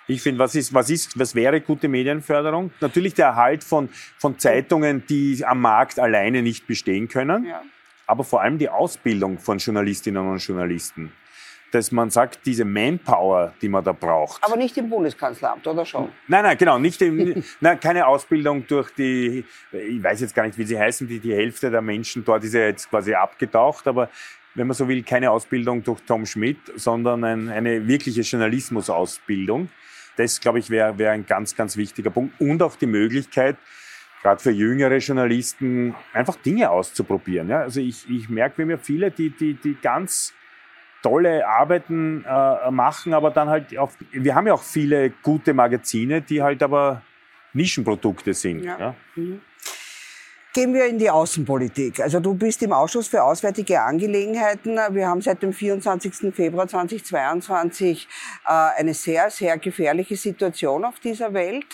Ich 0.08 0.22
finde, 0.22 0.40
was 0.40 0.54
ist, 0.54 0.74
was 0.74 0.90
ist, 0.90 1.18
was 1.18 1.34
wäre 1.34 1.62
gute 1.62 1.88
Medienförderung? 1.88 2.72
Natürlich 2.80 3.16
der 3.16 3.28
Erhalt 3.28 3.64
von, 3.64 3.90
von 4.18 4.38
Zeitungen, 4.38 5.04
die 5.08 5.44
am 5.44 5.62
Markt 5.62 6.00
alleine 6.00 6.42
nicht 6.44 6.68
bestehen 6.68 7.08
können. 7.08 7.46
Ja. 7.46 7.62
Aber 8.06 8.24
vor 8.24 8.42
allem 8.42 8.60
die 8.60 8.70
Ausbildung 8.70 9.40
von 9.40 9.58
Journalistinnen 9.58 10.30
und 10.30 10.38
Journalisten. 10.38 11.12
Dass 11.72 11.92
man 11.92 12.12
sagt, 12.12 12.46
diese 12.46 12.64
Manpower, 12.64 13.54
die 13.62 13.68
man 13.68 13.84
da 13.84 13.92
braucht. 13.92 14.44
Aber 14.44 14.56
nicht 14.56 14.78
im 14.78 14.90
Bundeskanzleramt, 14.90 15.66
oder 15.66 15.84
schon? 15.84 16.10
Nein, 16.28 16.44
nein, 16.44 16.58
genau. 16.58 16.78
Nicht 16.78 17.02
im, 17.02 17.44
nein, 17.60 17.80
keine 17.80 18.06
Ausbildung 18.06 18.68
durch 18.68 18.92
die, 18.92 19.44
ich 19.72 20.04
weiß 20.04 20.22
jetzt 20.22 20.36
gar 20.36 20.46
nicht, 20.46 20.58
wie 20.60 20.66
sie 20.66 20.80
heißen, 20.80 21.08
die, 21.08 21.20
die 21.20 21.34
Hälfte 21.34 21.72
der 21.72 21.82
Menschen 21.82 22.24
dort 22.24 22.44
ist 22.44 22.54
ja 22.54 22.62
jetzt 22.62 22.90
quasi 22.92 23.16
abgetaucht, 23.16 23.88
aber 23.88 24.10
wenn 24.54 24.68
man 24.68 24.76
so 24.76 24.88
will, 24.88 25.04
keine 25.04 25.32
Ausbildung 25.32 25.84
durch 25.84 26.00
Tom 26.02 26.26
Schmidt, 26.26 26.60
sondern 26.76 27.24
ein, 27.24 27.50
eine 27.50 27.86
wirkliche 27.88 28.22
Journalismusausbildung 28.22 29.68
das, 30.18 30.40
glaube 30.40 30.60
ich, 30.60 30.70
wäre 30.70 30.98
wär 30.98 31.12
ein 31.12 31.26
ganz, 31.26 31.56
ganz 31.56 31.78
wichtiger 31.78 32.10
Punkt. 32.10 32.40
Und 32.40 32.62
auch 32.62 32.76
die 32.76 32.86
Möglichkeit, 32.86 33.58
gerade 34.22 34.42
für 34.42 34.52
jüngere 34.52 34.98
Journalisten, 34.98 35.96
einfach 36.14 36.36
Dinge 36.38 36.70
auszuprobieren. 36.70 37.50
Ja? 37.50 37.60
Also 37.60 37.80
ich, 37.80 38.10
ich 38.10 38.30
merke, 38.30 38.58
wir 38.58 38.64
haben 38.64 38.72
ja 38.72 38.78
viele, 38.78 39.12
die, 39.12 39.30
die, 39.30 39.54
die 39.54 39.76
ganz 39.82 40.34
tolle 41.04 41.48
Arbeiten 41.48 42.26
äh, 42.28 42.72
machen, 42.72 43.14
aber 43.14 43.30
dann 43.30 43.50
halt 43.50 43.78
auch, 43.78 43.92
wir 44.12 44.34
haben 44.34 44.48
ja 44.48 44.54
auch 44.54 44.64
viele 44.64 45.12
gute 45.22 45.54
Magazine, 45.54 46.22
die 46.22 46.42
halt 46.42 46.64
aber 46.64 47.04
Nischenprodukte 47.54 48.34
sind. 48.34 48.64
Ja. 48.64 48.80
ja? 48.80 48.96
Mhm. 49.16 49.42
Gehen 50.56 50.74
wir 50.74 50.86
in 50.86 50.98
die 50.98 51.10
Außenpolitik. 51.10 52.00
Also 52.00 52.22
du 52.22 52.34
bist 52.34 52.64
im 52.64 52.72
Ausschuss 52.72 53.10
für 53.10 53.22
Auswärtige 53.22 53.82
Angelegenheiten. 53.82 54.80
Wir 54.92 55.06
haben 55.06 55.20
seit 55.20 55.44
dem 55.44 55.52
24. 55.52 56.34
Februar 56.34 56.66
2022 56.66 58.08
äh, 58.46 58.50
eine 58.50 58.94
sehr, 58.94 59.30
sehr 59.30 59.58
gefährliche 59.58 60.16
Situation 60.16 60.86
auf 60.86 61.02
dieser 61.02 61.34
Welt. 61.34 61.66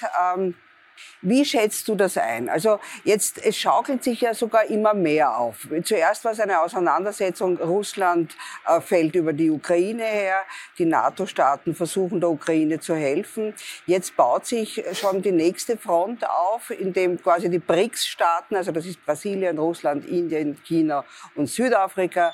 Wie 1.22 1.46
schätzt 1.46 1.88
du 1.88 1.96
das 1.96 2.18
ein? 2.18 2.50
Also 2.50 2.80
jetzt, 3.04 3.44
es 3.46 3.56
schaukelt 3.56 4.04
sich 4.04 4.22
ja 4.22 4.34
sogar 4.34 4.66
immer 4.66 4.94
mehr 4.94 5.38
auf. 5.38 5.68
Zuerst 5.84 6.26
war 6.26 6.32
es 6.32 6.40
eine 6.40 6.62
Auseinandersetzung, 6.62 7.58
Russland 7.58 8.36
äh, 8.68 8.82
fällt 8.82 9.16
über 9.16 9.32
die 9.32 9.52
Ukraine 9.52 10.04
her, 10.04 10.42
die 10.80 10.86
NATO-Staaten 10.86 11.76
versuchen 11.76 12.20
der 12.20 12.30
Ukraine 12.30 12.80
zu 12.80 12.96
helfen. 12.96 13.54
Jetzt 13.86 14.16
baut 14.16 14.48
sich 14.48 14.84
schon 14.94 15.22
die 15.22 15.32
nächste 15.32 15.78
Front 15.78 16.28
auf, 16.28 16.72
in 16.72 16.92
dem 16.94 17.22
quasi 17.22 17.50
die 17.50 17.60
BRICS-Staaten, 17.60 18.56
also 18.56 18.72
das 18.72 18.86
ist 18.86 19.06
Brasilien, 19.06 19.60
Russland, 19.60 20.06
Indien, 20.06 20.58
China 20.64 21.06
und 21.36 21.48
Südafrika, 21.48 22.34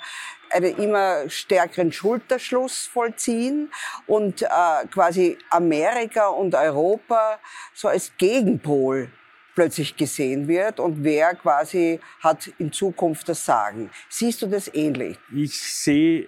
einen 0.51 0.75
immer 0.77 1.29
stärkeren 1.29 1.91
Schulterschluss 1.91 2.85
vollziehen 2.85 3.71
und 4.05 4.41
äh, 4.41 4.47
quasi 4.91 5.37
Amerika 5.49 6.27
und 6.27 6.55
Europa 6.55 7.39
so 7.73 7.87
als 7.87 8.11
Gegenpol 8.17 9.09
plötzlich 9.55 9.97
gesehen 9.97 10.47
wird 10.47 10.79
und 10.79 11.03
wer 11.03 11.33
quasi 11.33 11.99
hat 12.19 12.51
in 12.59 12.71
Zukunft 12.71 13.27
das 13.27 13.43
Sagen. 13.43 13.89
Siehst 14.07 14.41
du 14.41 14.47
das 14.47 14.71
ähnlich? 14.73 15.17
Ich 15.35 15.59
sehe 15.59 16.27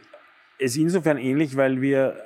es 0.57 0.75
insofern 0.75 1.17
ähnlich, 1.17 1.55
weil 1.55 1.79
wir 1.79 2.19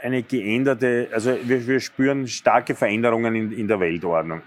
eine 0.00 0.22
geänderte, 0.22 1.08
also 1.12 1.36
wir, 1.42 1.66
wir 1.66 1.80
spüren 1.80 2.26
starke 2.26 2.74
Veränderungen 2.74 3.34
in, 3.34 3.52
in 3.52 3.68
der 3.68 3.80
Weltordnung. 3.80 4.42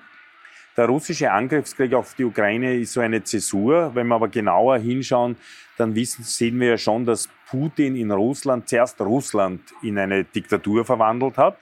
Der 0.77 0.85
russische 0.85 1.31
Angriffskrieg 1.31 1.93
auf 1.93 2.13
die 2.15 2.23
Ukraine 2.23 2.75
ist 2.75 2.93
so 2.93 3.01
eine 3.01 3.23
Zäsur. 3.23 3.91
Wenn 3.93 4.07
wir 4.07 4.15
aber 4.15 4.29
genauer 4.29 4.77
hinschauen, 4.77 5.35
dann 5.77 5.95
wissen, 5.95 6.23
sehen 6.23 6.59
wir 6.59 6.69
ja 6.69 6.77
schon, 6.77 7.05
dass 7.05 7.29
Putin 7.49 7.95
in 7.95 8.11
Russland 8.11 8.69
zuerst 8.69 9.01
Russland 9.01 9.61
in 9.81 9.97
eine 9.97 10.23
Diktatur 10.23 10.85
verwandelt 10.85 11.37
hat, 11.37 11.57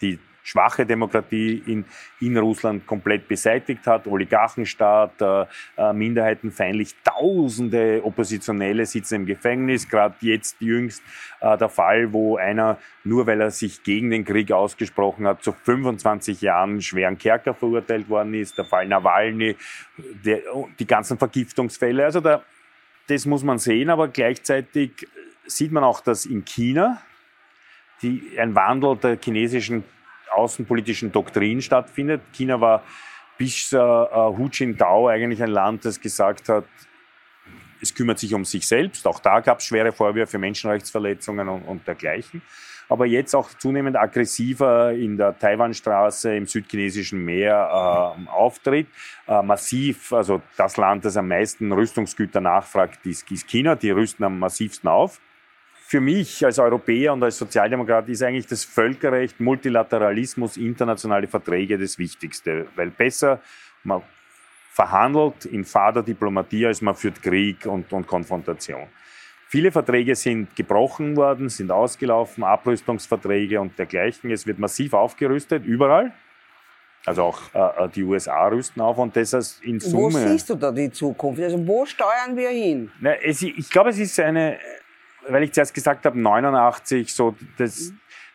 die 0.00 0.18
schwache 0.48 0.86
Demokratie 0.86 1.62
in, 1.66 1.84
in 2.20 2.36
Russland 2.38 2.86
komplett 2.86 3.28
beseitigt 3.28 3.86
hat, 3.86 4.06
Oligarchenstaat, 4.06 5.20
äh, 5.20 5.44
äh, 5.76 5.92
minderheitenfeindlich, 5.92 6.94
tausende 7.04 8.00
Oppositionelle 8.02 8.86
sitzen 8.86 9.16
im 9.16 9.26
Gefängnis, 9.26 9.88
gerade 9.88 10.14
jetzt 10.20 10.56
jüngst 10.60 11.02
äh, 11.40 11.58
der 11.58 11.68
Fall, 11.68 12.12
wo 12.14 12.38
einer, 12.38 12.78
nur 13.04 13.26
weil 13.26 13.42
er 13.42 13.50
sich 13.50 13.82
gegen 13.82 14.08
den 14.08 14.24
Krieg 14.24 14.50
ausgesprochen 14.50 15.26
hat, 15.26 15.42
zu 15.42 15.52
25 15.52 16.40
Jahren 16.40 16.80
schweren 16.80 17.18
Kerker 17.18 17.52
verurteilt 17.52 18.08
worden 18.08 18.32
ist, 18.32 18.56
der 18.56 18.64
Fall 18.64 18.88
Nawalny, 18.88 19.54
der, 20.24 20.40
die 20.78 20.86
ganzen 20.86 21.18
Vergiftungsfälle, 21.18 22.04
also 22.04 22.20
da, 22.20 22.42
das 23.08 23.26
muss 23.26 23.42
man 23.42 23.58
sehen, 23.58 23.90
aber 23.90 24.08
gleichzeitig 24.08 25.06
sieht 25.44 25.72
man 25.72 25.84
auch, 25.84 26.00
dass 26.00 26.24
in 26.24 26.46
China 26.46 27.02
die, 28.00 28.38
ein 28.38 28.54
Wandel 28.54 28.96
der 28.96 29.18
chinesischen 29.22 29.84
außenpolitischen 30.38 31.12
Doktrin 31.12 31.60
stattfindet. 31.60 32.22
China 32.32 32.60
war 32.60 32.82
bis 33.36 33.72
äh, 33.72 33.78
Hu 33.78 34.48
Jintao 34.52 35.08
eigentlich 35.08 35.42
ein 35.42 35.50
Land, 35.50 35.84
das 35.84 36.00
gesagt 36.00 36.48
hat, 36.48 36.64
es 37.80 37.94
kümmert 37.94 38.18
sich 38.18 38.34
um 38.34 38.44
sich 38.44 38.66
selbst. 38.66 39.06
Auch 39.06 39.20
da 39.20 39.40
gab 39.40 39.58
es 39.60 39.66
schwere 39.66 39.92
Vorwürfe, 39.92 40.38
Menschenrechtsverletzungen 40.38 41.48
und, 41.48 41.62
und 41.62 41.86
dergleichen. 41.86 42.42
Aber 42.88 43.06
jetzt 43.06 43.34
auch 43.34 43.50
zunehmend 43.50 43.96
aggressiver 43.96 44.92
in 44.92 45.16
der 45.18 45.38
Taiwanstraße, 45.38 46.34
im 46.34 46.46
südchinesischen 46.46 47.22
Meer 47.22 48.16
äh, 48.18 48.30
auftritt. 48.30 48.88
Äh, 49.26 49.42
massiv, 49.42 50.12
also 50.12 50.40
das 50.56 50.76
Land, 50.78 51.04
das 51.04 51.16
am 51.16 51.28
meisten 51.28 51.70
Rüstungsgüter 51.70 52.40
nachfragt, 52.40 53.04
ist, 53.04 53.30
ist 53.30 53.46
China. 53.46 53.76
Die 53.76 53.90
rüsten 53.90 54.24
am 54.24 54.38
massivsten 54.38 54.88
auf 54.88 55.20
für 55.88 56.02
mich 56.02 56.44
als 56.44 56.58
Europäer 56.58 57.14
und 57.14 57.22
als 57.22 57.38
Sozialdemokrat 57.38 58.10
ist 58.10 58.22
eigentlich 58.22 58.46
das 58.46 58.62
Völkerrecht, 58.62 59.40
Multilateralismus, 59.40 60.58
internationale 60.58 61.26
Verträge 61.26 61.78
das 61.78 61.98
Wichtigste, 61.98 62.66
weil 62.76 62.90
besser 62.90 63.40
man 63.84 64.02
verhandelt 64.70 65.46
in 65.46 65.64
fader 65.64 66.02
Diplomatie, 66.02 66.66
als 66.66 66.82
man 66.82 66.94
führt 66.94 67.22
Krieg 67.22 67.64
und, 67.64 67.90
und 67.90 68.06
Konfrontation. 68.06 68.86
Viele 69.48 69.72
Verträge 69.72 70.14
sind 70.14 70.54
gebrochen 70.54 71.16
worden, 71.16 71.48
sind 71.48 71.70
ausgelaufen, 71.70 72.44
Abrüstungsverträge 72.44 73.58
und 73.58 73.78
dergleichen. 73.78 74.30
Es 74.30 74.46
wird 74.46 74.58
massiv 74.58 74.92
aufgerüstet, 74.92 75.64
überall. 75.64 76.12
Also 77.06 77.22
auch 77.22 77.40
äh, 77.54 77.84
äh 77.84 77.88
die 77.88 78.02
USA 78.02 78.46
rüsten 78.48 78.82
auf 78.82 78.98
und 78.98 79.16
das 79.16 79.32
heißt 79.32 79.64
in 79.64 79.80
Summe. 79.80 80.12
Wo 80.12 80.28
siehst 80.28 80.50
du 80.50 80.54
da 80.54 80.70
die 80.70 80.90
Zukunft? 80.90 81.40
Also 81.40 81.66
wo 81.66 81.86
steuern 81.86 82.36
wir 82.36 82.50
hin? 82.50 82.92
Na, 83.00 83.14
es, 83.14 83.40
ich 83.40 83.70
glaube, 83.70 83.88
es 83.88 83.98
ist 83.98 84.20
eine, 84.20 84.58
weil 85.28 85.44
ich 85.44 85.52
zuerst 85.52 85.74
gesagt 85.74 86.04
habe, 86.06 86.18
89, 86.18 87.12
so 87.12 87.34
das, 87.56 87.92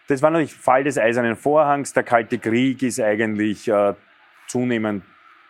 das 0.08 0.22
war 0.22 0.32
natürlich 0.32 0.54
Fall 0.54 0.84
des 0.84 0.98
Eisernen 0.98 1.36
Vorhangs. 1.36 1.94
Der 1.94 2.04
Kalte 2.04 2.38
Krieg 2.38 2.84
ist 2.84 3.00
eigentlich 3.00 3.68
äh, 3.68 3.94
zunehmend 4.48 5.04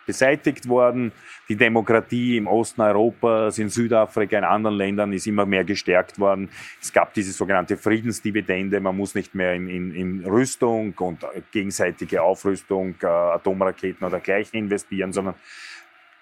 beseitigt 0.06 0.68
worden. 0.68 1.12
Die 1.48 1.56
Demokratie 1.56 2.36
im 2.36 2.46
Osten 2.46 2.80
Europas, 2.82 3.58
in 3.58 3.68
Südafrika, 3.68 4.38
in 4.38 4.44
anderen 4.44 4.76
Ländern 4.76 5.12
ist 5.12 5.26
immer 5.26 5.46
mehr 5.46 5.64
gestärkt 5.64 6.18
worden. 6.18 6.50
Es 6.80 6.92
gab 6.92 7.14
diese 7.14 7.32
sogenannte 7.32 7.76
Friedensdividende. 7.76 8.80
Man 8.80 8.96
muss 8.96 9.14
nicht 9.14 9.34
mehr 9.34 9.54
in, 9.54 9.68
in, 9.68 9.94
in 9.94 10.26
Rüstung 10.26 10.94
und 10.98 11.26
gegenseitige 11.52 12.22
Aufrüstung, 12.22 12.94
äh, 13.02 13.06
Atomraketen 13.06 14.06
oder 14.06 14.18
dergleichen 14.18 14.58
investieren, 14.58 15.12
sondern 15.12 15.34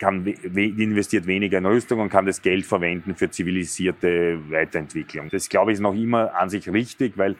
kann, 0.02 0.26
investiert 0.26 1.28
weniger 1.28 1.58
in 1.58 1.66
Rüstung 1.66 2.00
und 2.00 2.08
kann 2.08 2.26
das 2.26 2.42
Geld 2.42 2.66
verwenden 2.66 3.14
für 3.14 3.30
zivilisierte 3.30 4.40
Weiterentwicklung. 4.50 5.28
Das, 5.30 5.48
glaube 5.48 5.70
ich, 5.70 5.76
ist 5.76 5.80
noch 5.80 5.94
immer 5.94 6.34
an 6.34 6.50
sich 6.50 6.68
richtig, 6.68 7.16
weil 7.16 7.36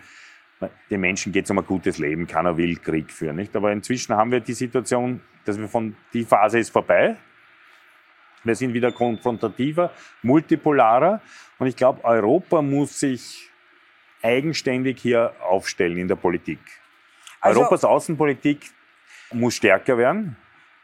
den 0.89 1.01
Menschen 1.01 1.33
geht 1.33 1.47
es 1.47 1.51
um 1.51 1.59
ein 1.59 1.67
gutes 1.67 1.99
Leben, 1.99 2.29
keiner 2.29 2.57
will 2.57 2.77
Krieg 2.77 3.11
führen. 3.11 3.35
Nicht? 3.35 3.57
Aber 3.57 3.73
inzwischen 3.73 4.15
haben 4.15 4.31
wir 4.31 4.39
die 4.39 4.53
Situation, 4.53 5.21
dass 5.45 5.59
wir 5.59 5.67
von, 5.67 5.97
die 6.13 6.23
Phase 6.23 6.61
ist 6.61 6.71
vorbei. 6.71 7.17
Wir 8.45 8.55
sind 8.55 8.73
wieder 8.75 8.93
konfrontativer, 8.93 9.91
multipolarer. 10.23 11.21
Und 11.59 11.67
ich 11.67 11.75
glaube, 11.75 12.05
Europa 12.05 12.63
muss 12.63 13.01
sich 13.01 13.51
eigenständig 14.23 15.01
hier 15.01 15.33
aufstellen 15.41 15.97
in 15.97 16.07
der 16.07 16.15
Politik. 16.15 16.61
Also, 17.41 17.59
Europas 17.59 17.83
Außenpolitik 17.83 18.71
muss 19.33 19.57
stärker 19.57 19.99
werden 19.99 20.37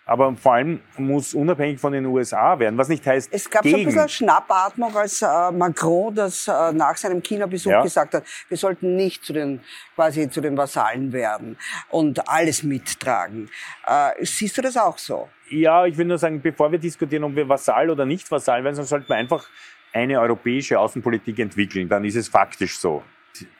aber 0.08 0.34
vor 0.36 0.54
allem 0.54 0.80
muss 0.96 1.34
unabhängig 1.34 1.78
von 1.78 1.92
den 1.92 2.06
USA 2.06 2.58
werden, 2.58 2.78
was 2.78 2.88
nicht 2.88 3.06
heißt 3.06 3.28
Es 3.30 3.48
gab 3.48 3.62
gegen. 3.62 3.76
so 3.76 3.80
ein 3.80 3.84
bisschen 3.86 4.08
Schnappatmung, 4.08 4.96
als 4.96 5.20
äh, 5.20 5.52
Macron 5.52 6.14
das 6.14 6.48
äh, 6.48 6.72
nach 6.72 6.96
seinem 6.96 7.22
China-Besuch 7.22 7.70
ja. 7.70 7.82
gesagt 7.82 8.14
hat, 8.14 8.24
wir 8.48 8.56
sollten 8.56 8.96
nicht 8.96 9.22
zu 9.22 9.34
den, 9.34 9.60
quasi 9.94 10.30
zu 10.30 10.40
den 10.40 10.56
Vasallen 10.56 11.12
werden 11.12 11.58
und 11.90 12.26
alles 12.26 12.62
mittragen. 12.62 13.50
Äh, 13.86 14.24
siehst 14.24 14.56
du 14.56 14.62
das 14.62 14.78
auch 14.78 14.96
so? 14.96 15.28
Ja, 15.50 15.84
ich 15.84 15.96
will 15.98 16.06
nur 16.06 16.18
sagen, 16.18 16.40
bevor 16.40 16.72
wir 16.72 16.78
diskutieren, 16.78 17.24
ob 17.24 17.36
wir 17.36 17.46
Vasall 17.46 17.90
oder 17.90 18.06
nicht 18.06 18.30
Vasall 18.30 18.64
werden, 18.64 18.82
sollten 18.82 19.08
wir 19.10 19.16
einfach 19.16 19.46
eine 19.92 20.18
europäische 20.20 20.78
Außenpolitik 20.78 21.38
entwickeln. 21.38 21.86
Dann 21.86 22.04
ist 22.04 22.16
es 22.16 22.28
faktisch 22.28 22.78
so. 22.78 23.02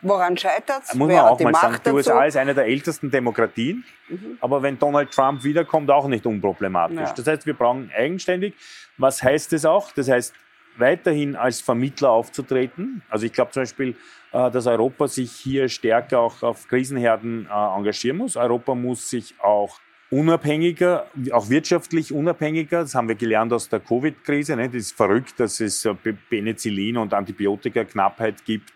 Woran 0.02 0.36
scheitert 0.36 0.82
es? 0.84 0.94
Muss 0.94 1.08
man 1.08 1.18
auch 1.18 1.40
mal 1.40 1.54
sagen, 1.54 1.78
die 1.84 1.90
USA 1.90 2.24
ist 2.24 2.36
eine 2.36 2.54
der 2.54 2.66
ältesten 2.66 3.10
Demokratien, 3.10 3.84
mhm. 4.08 4.38
aber 4.40 4.62
wenn 4.62 4.78
Donald 4.78 5.10
Trump 5.10 5.44
wiederkommt, 5.44 5.90
auch 5.90 6.08
nicht 6.08 6.26
unproblematisch. 6.26 6.96
Ja. 6.98 7.12
Das 7.12 7.26
heißt, 7.26 7.46
wir 7.46 7.54
brauchen 7.54 7.90
eigenständig. 7.96 8.54
Was 8.96 9.22
heißt 9.22 9.52
das 9.52 9.64
auch? 9.64 9.92
Das 9.92 10.08
heißt, 10.08 10.34
weiterhin 10.78 11.36
als 11.36 11.60
Vermittler 11.60 12.10
aufzutreten. 12.10 13.02
Also 13.08 13.26
ich 13.26 13.32
glaube 13.32 13.50
zum 13.50 13.62
Beispiel, 13.62 13.96
äh, 14.32 14.50
dass 14.50 14.66
Europa 14.66 15.08
sich 15.08 15.32
hier 15.32 15.68
stärker 15.68 16.20
auch 16.20 16.42
auf 16.42 16.68
Krisenherden 16.68 17.46
äh, 17.46 17.76
engagieren 17.76 18.16
muss. 18.18 18.36
Europa 18.36 18.74
muss 18.74 19.10
sich 19.10 19.34
auch 19.40 19.80
unabhängiger, 20.10 21.06
auch 21.32 21.50
wirtschaftlich 21.50 22.12
unabhängiger. 22.12 22.82
Das 22.82 22.94
haben 22.94 23.08
wir 23.08 23.14
gelernt 23.14 23.52
aus 23.52 23.68
der 23.68 23.80
Covid-Krise. 23.80 24.56
Das 24.56 24.74
ist 24.74 24.96
verrückt, 24.96 25.38
dass 25.38 25.60
es 25.60 25.84
äh, 25.84 25.94
Penicillin 26.30 26.96
und 26.96 27.14
Antibiotika-Knappheit 27.14 28.44
gibt 28.44 28.72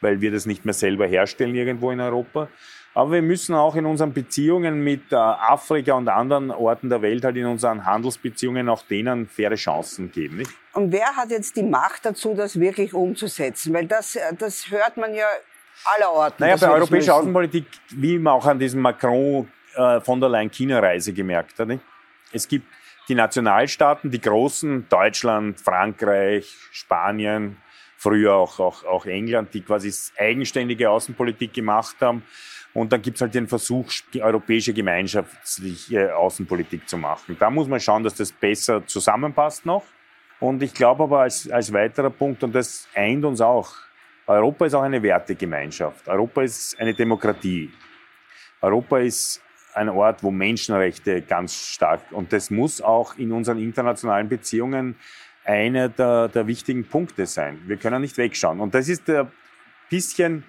weil 0.00 0.20
wir 0.20 0.30
das 0.30 0.46
nicht 0.46 0.64
mehr 0.64 0.74
selber 0.74 1.06
herstellen 1.06 1.54
irgendwo 1.54 1.90
in 1.90 2.00
Europa. 2.00 2.48
Aber 2.94 3.12
wir 3.12 3.22
müssen 3.22 3.54
auch 3.54 3.76
in 3.76 3.84
unseren 3.84 4.14
Beziehungen 4.14 4.82
mit 4.82 5.12
äh, 5.12 5.16
Afrika 5.16 5.92
und 5.94 6.08
anderen 6.08 6.50
Orten 6.50 6.88
der 6.88 7.02
Welt, 7.02 7.24
halt 7.24 7.36
in 7.36 7.44
unseren 7.44 7.84
Handelsbeziehungen, 7.84 8.70
auch 8.70 8.82
denen 8.82 9.28
faire 9.28 9.54
Chancen 9.54 10.10
geben. 10.10 10.38
Nicht? 10.38 10.50
Und 10.72 10.92
wer 10.92 11.14
hat 11.14 11.30
jetzt 11.30 11.56
die 11.56 11.62
Macht 11.62 12.06
dazu, 12.06 12.32
das 12.34 12.58
wirklich 12.58 12.94
umzusetzen? 12.94 13.74
Weil 13.74 13.86
das, 13.86 14.16
äh, 14.16 14.34
das 14.38 14.70
hört 14.70 14.96
man 14.96 15.14
ja 15.14 15.26
allerorten. 15.84 16.36
Naja, 16.38 16.56
bei 16.56 16.70
europäischer 16.70 17.16
Außenpolitik, 17.16 17.66
wie 17.90 18.18
man 18.18 18.32
auch 18.32 18.46
an 18.46 18.58
diesem 18.58 18.80
Macron 18.80 19.46
äh, 19.76 20.00
von 20.00 20.20
der 20.20 20.28
Leyen 20.28 20.50
China-Reise 20.50 21.12
gemerkt. 21.12 21.58
Nicht? 21.60 21.82
Es 22.32 22.48
gibt 22.48 22.66
die 23.08 23.14
Nationalstaaten, 23.14 24.10
die 24.10 24.20
großen, 24.20 24.88
Deutschland, 24.88 25.60
Frankreich, 25.60 26.52
Spanien, 26.72 27.56
früher 27.96 28.34
auch, 28.34 28.58
auch, 28.58 28.84
auch 28.84 29.06
England, 29.06 29.54
die 29.54 29.62
quasi 29.62 29.92
eigenständige 30.18 30.90
Außenpolitik 30.90 31.52
gemacht 31.52 31.96
haben. 32.00 32.22
Und 32.74 32.92
dann 32.92 33.00
gibt 33.00 33.16
es 33.16 33.22
halt 33.22 33.34
den 33.34 33.48
Versuch, 33.48 33.90
die 34.12 34.22
europäische 34.22 34.74
gemeinschaftliche 34.74 36.14
Außenpolitik 36.14 36.86
zu 36.88 36.98
machen. 36.98 37.36
Da 37.38 37.48
muss 37.48 37.68
man 37.68 37.80
schauen, 37.80 38.02
dass 38.02 38.14
das 38.14 38.32
besser 38.32 38.86
zusammenpasst 38.86 39.64
noch. 39.64 39.84
Und 40.40 40.62
ich 40.62 40.74
glaube 40.74 41.04
aber 41.04 41.20
als, 41.20 41.50
als 41.50 41.72
weiterer 41.72 42.10
Punkt, 42.10 42.42
und 42.44 42.54
das 42.54 42.86
eint 42.94 43.24
uns 43.24 43.40
auch, 43.40 43.72
Europa 44.26 44.66
ist 44.66 44.74
auch 44.74 44.82
eine 44.82 45.02
Wertegemeinschaft. 45.02 46.06
Europa 46.08 46.42
ist 46.42 46.78
eine 46.78 46.92
Demokratie. 46.92 47.72
Europa 48.60 48.98
ist 48.98 49.40
ein 49.76 49.88
Ort, 49.88 50.22
wo 50.22 50.30
Menschenrechte 50.30 51.22
ganz 51.22 51.54
stark 51.54 52.00
und 52.10 52.32
das 52.32 52.50
muss 52.50 52.80
auch 52.80 53.16
in 53.18 53.32
unseren 53.32 53.58
internationalen 53.58 54.28
Beziehungen 54.28 54.96
einer 55.44 55.88
der, 55.88 56.28
der 56.28 56.46
wichtigen 56.46 56.84
Punkte 56.84 57.26
sein. 57.26 57.60
Wir 57.66 57.76
können 57.76 58.00
nicht 58.00 58.18
wegschauen. 58.18 58.60
Und 58.60 58.74
das 58.74 58.88
ist 58.88 59.08
ein 59.08 59.30
bisschen 59.88 60.44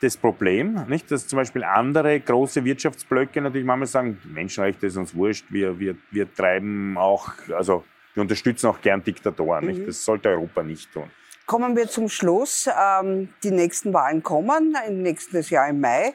das 0.00 0.16
Problem, 0.16 0.84
nicht? 0.88 1.10
dass 1.10 1.26
zum 1.26 1.38
Beispiel 1.38 1.64
andere 1.64 2.18
große 2.20 2.64
Wirtschaftsblöcke 2.64 3.40
natürlich 3.40 3.66
manchmal 3.66 3.86
sagen, 3.86 4.18
Menschenrechte 4.24 4.86
ist 4.86 4.96
uns 4.96 5.14
wurscht, 5.14 5.46
wir, 5.50 5.78
wir, 5.78 5.96
wir 6.10 6.32
treiben 6.32 6.96
auch, 6.98 7.30
also 7.54 7.84
wir 8.14 8.22
unterstützen 8.22 8.66
auch 8.68 8.80
gern 8.80 9.02
Diktatoren. 9.02 9.66
Mhm. 9.66 9.86
Das 9.86 10.04
sollte 10.04 10.30
Europa 10.30 10.62
nicht 10.62 10.92
tun. 10.92 11.10
Kommen 11.46 11.76
wir 11.76 11.88
zum 11.88 12.08
Schluss. 12.08 12.68
Ähm, 12.68 13.28
die 13.42 13.50
nächsten 13.50 13.92
Wahlen 13.92 14.22
kommen, 14.22 14.74
nächstes 14.90 15.50
Jahr 15.50 15.68
im 15.68 15.80
Mai. 15.80 16.14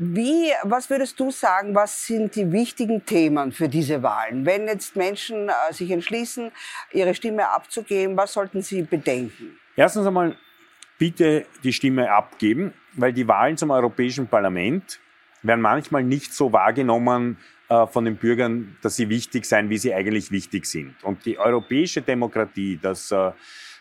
Wie, 0.00 0.52
was 0.62 0.88
würdest 0.90 1.18
du 1.18 1.32
sagen, 1.32 1.74
was 1.74 2.06
sind 2.06 2.36
die 2.36 2.52
wichtigen 2.52 3.04
Themen 3.04 3.50
für 3.50 3.68
diese 3.68 4.00
Wahlen? 4.04 4.46
Wenn 4.46 4.68
jetzt 4.68 4.94
Menschen 4.94 5.48
äh, 5.48 5.72
sich 5.72 5.90
entschließen, 5.90 6.52
ihre 6.92 7.16
Stimme 7.16 7.48
abzugeben, 7.48 8.16
was 8.16 8.32
sollten 8.32 8.62
sie 8.62 8.82
bedenken? 8.82 9.58
Erstens 9.74 10.06
einmal 10.06 10.36
bitte 10.98 11.46
die 11.64 11.72
Stimme 11.72 12.12
abgeben, 12.12 12.72
weil 12.92 13.12
die 13.12 13.26
Wahlen 13.26 13.56
zum 13.56 13.72
Europäischen 13.72 14.28
Parlament 14.28 15.00
werden 15.42 15.60
manchmal 15.60 16.04
nicht 16.04 16.32
so 16.32 16.52
wahrgenommen 16.52 17.36
äh, 17.68 17.84
von 17.88 18.04
den 18.04 18.16
Bürgern, 18.16 18.76
dass 18.82 18.94
sie 18.94 19.08
wichtig 19.08 19.46
sein, 19.46 19.68
wie 19.68 19.78
sie 19.78 19.92
eigentlich 19.92 20.30
wichtig 20.30 20.66
sind. 20.66 20.94
Und 21.02 21.26
die 21.26 21.38
europäische 21.40 22.02
Demokratie, 22.02 22.78
das 22.80 23.10
äh, 23.10 23.32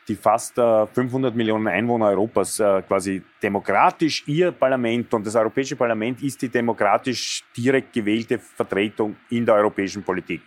die 0.08 0.16
fast 0.16 0.56
500 0.56 1.34
äh, 1.34 1.38
Millionen 1.38 1.68
Einwohner 1.68 2.08
Europas 2.08 2.60
äh, 2.60 2.82
quasi 2.84 3.22
demokratisch 3.42 4.24
ihr 4.28 4.52
Parlament 4.52 5.14
und 5.14 5.26
das 5.26 5.36
Europäische 5.36 5.76
Parlament 5.76 6.22
ist 6.24 6.42
die 6.42 6.50
demokratisch 6.50 7.44
direkt 7.56 7.94
gewählte 7.94 8.40
Vertretung 8.40 9.18
in 9.30 9.46
der 9.46 9.56
europäischen 9.56 10.04
Politik. 10.04 10.42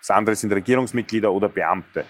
Das 0.00 0.10
andere 0.10 0.36
sind 0.36 0.52
Regierungsmitglieder 0.52 1.30
oder 1.30 1.48
Beamte. 1.48 2.04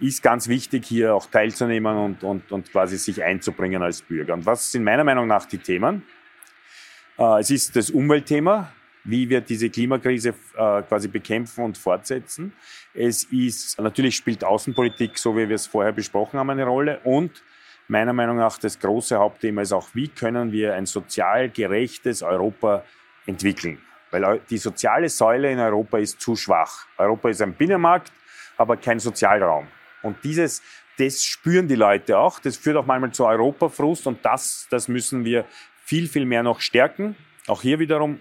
Ist 0.00 0.22
ganz 0.22 0.48
wichtig, 0.48 0.86
hier 0.86 1.14
auch 1.14 1.26
teilzunehmen 1.26 1.96
und, 1.96 2.24
und, 2.24 2.50
und 2.50 2.72
quasi 2.72 2.96
sich 2.96 3.22
einzubringen 3.22 3.82
als 3.82 4.02
Bürger. 4.02 4.34
Und 4.34 4.46
was 4.46 4.72
sind 4.72 4.82
meiner 4.82 5.04
Meinung 5.04 5.26
nach 5.26 5.44
die 5.46 5.58
Themen? 5.58 6.02
Äh, 7.18 7.40
es 7.40 7.50
ist 7.50 7.76
das 7.76 7.90
Umweltthema, 7.90 8.72
wie 9.04 9.28
wir 9.28 9.40
diese 9.40 9.70
Klimakrise 9.70 10.30
äh, 10.30 10.82
quasi 10.82 11.08
bekämpfen 11.08 11.64
und 11.64 11.78
fortsetzen. 11.78 12.52
Es 12.94 13.24
ist, 13.24 13.78
natürlich 13.80 14.16
spielt 14.16 14.44
Außenpolitik, 14.44 15.18
so 15.18 15.36
wie 15.36 15.48
wir 15.48 15.56
es 15.56 15.66
vorher 15.66 15.92
besprochen 15.92 16.38
haben, 16.38 16.50
eine 16.50 16.64
Rolle. 16.64 17.00
Und 17.04 17.42
meiner 17.88 18.12
Meinung 18.12 18.36
nach 18.36 18.58
das 18.58 18.78
große 18.78 19.16
Hauptthema 19.16 19.62
ist 19.62 19.72
auch, 19.72 19.88
wie 19.94 20.08
können 20.08 20.52
wir 20.52 20.74
ein 20.74 20.86
sozial 20.86 21.50
gerechtes 21.50 22.22
Europa 22.22 22.84
entwickeln? 23.26 23.78
Weil 24.10 24.40
die 24.50 24.58
soziale 24.58 25.08
Säule 25.08 25.50
in 25.50 25.58
Europa 25.58 25.98
ist 25.98 26.20
zu 26.20 26.36
schwach. 26.36 26.86
Europa 26.98 27.28
ist 27.30 27.42
ein 27.42 27.54
Binnenmarkt, 27.54 28.12
aber 28.56 28.76
kein 28.76 28.98
Sozialraum. 28.98 29.68
Und 30.02 30.16
dieses, 30.24 30.62
das 30.98 31.24
spüren 31.24 31.68
die 31.68 31.76
Leute 31.76 32.18
auch. 32.18 32.40
Das 32.40 32.56
führt 32.56 32.76
auch 32.76 32.86
manchmal 32.86 33.12
zu 33.12 33.24
Europafrust 33.24 34.06
und 34.06 34.24
das, 34.24 34.66
das 34.70 34.88
müssen 34.88 35.24
wir 35.24 35.44
viel, 35.84 36.08
viel 36.08 36.26
mehr 36.26 36.42
noch 36.42 36.60
stärken. 36.60 37.16
Auch 37.46 37.62
hier 37.62 37.78
wiederum 37.78 38.20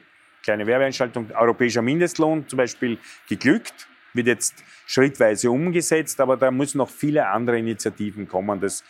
kleine 0.50 0.66
Werbeeinschaltung, 0.66 1.30
europäischer 1.32 1.84
Mindestlohn 1.84 2.48
zum 2.48 2.58
Beispiel 2.58 2.98
geglückt, 3.28 3.88
wird 4.14 4.26
jetzt 4.26 4.56
schrittweise 4.88 5.52
umgesetzt, 5.52 6.20
aber 6.20 6.38
da 6.38 6.50
müssen 6.50 6.80
noch 6.80 6.90
viele 6.90 7.28
andere 7.28 7.60
Initiativen 7.60 8.28
kommen. 8.28 8.60
Das, 8.60 8.84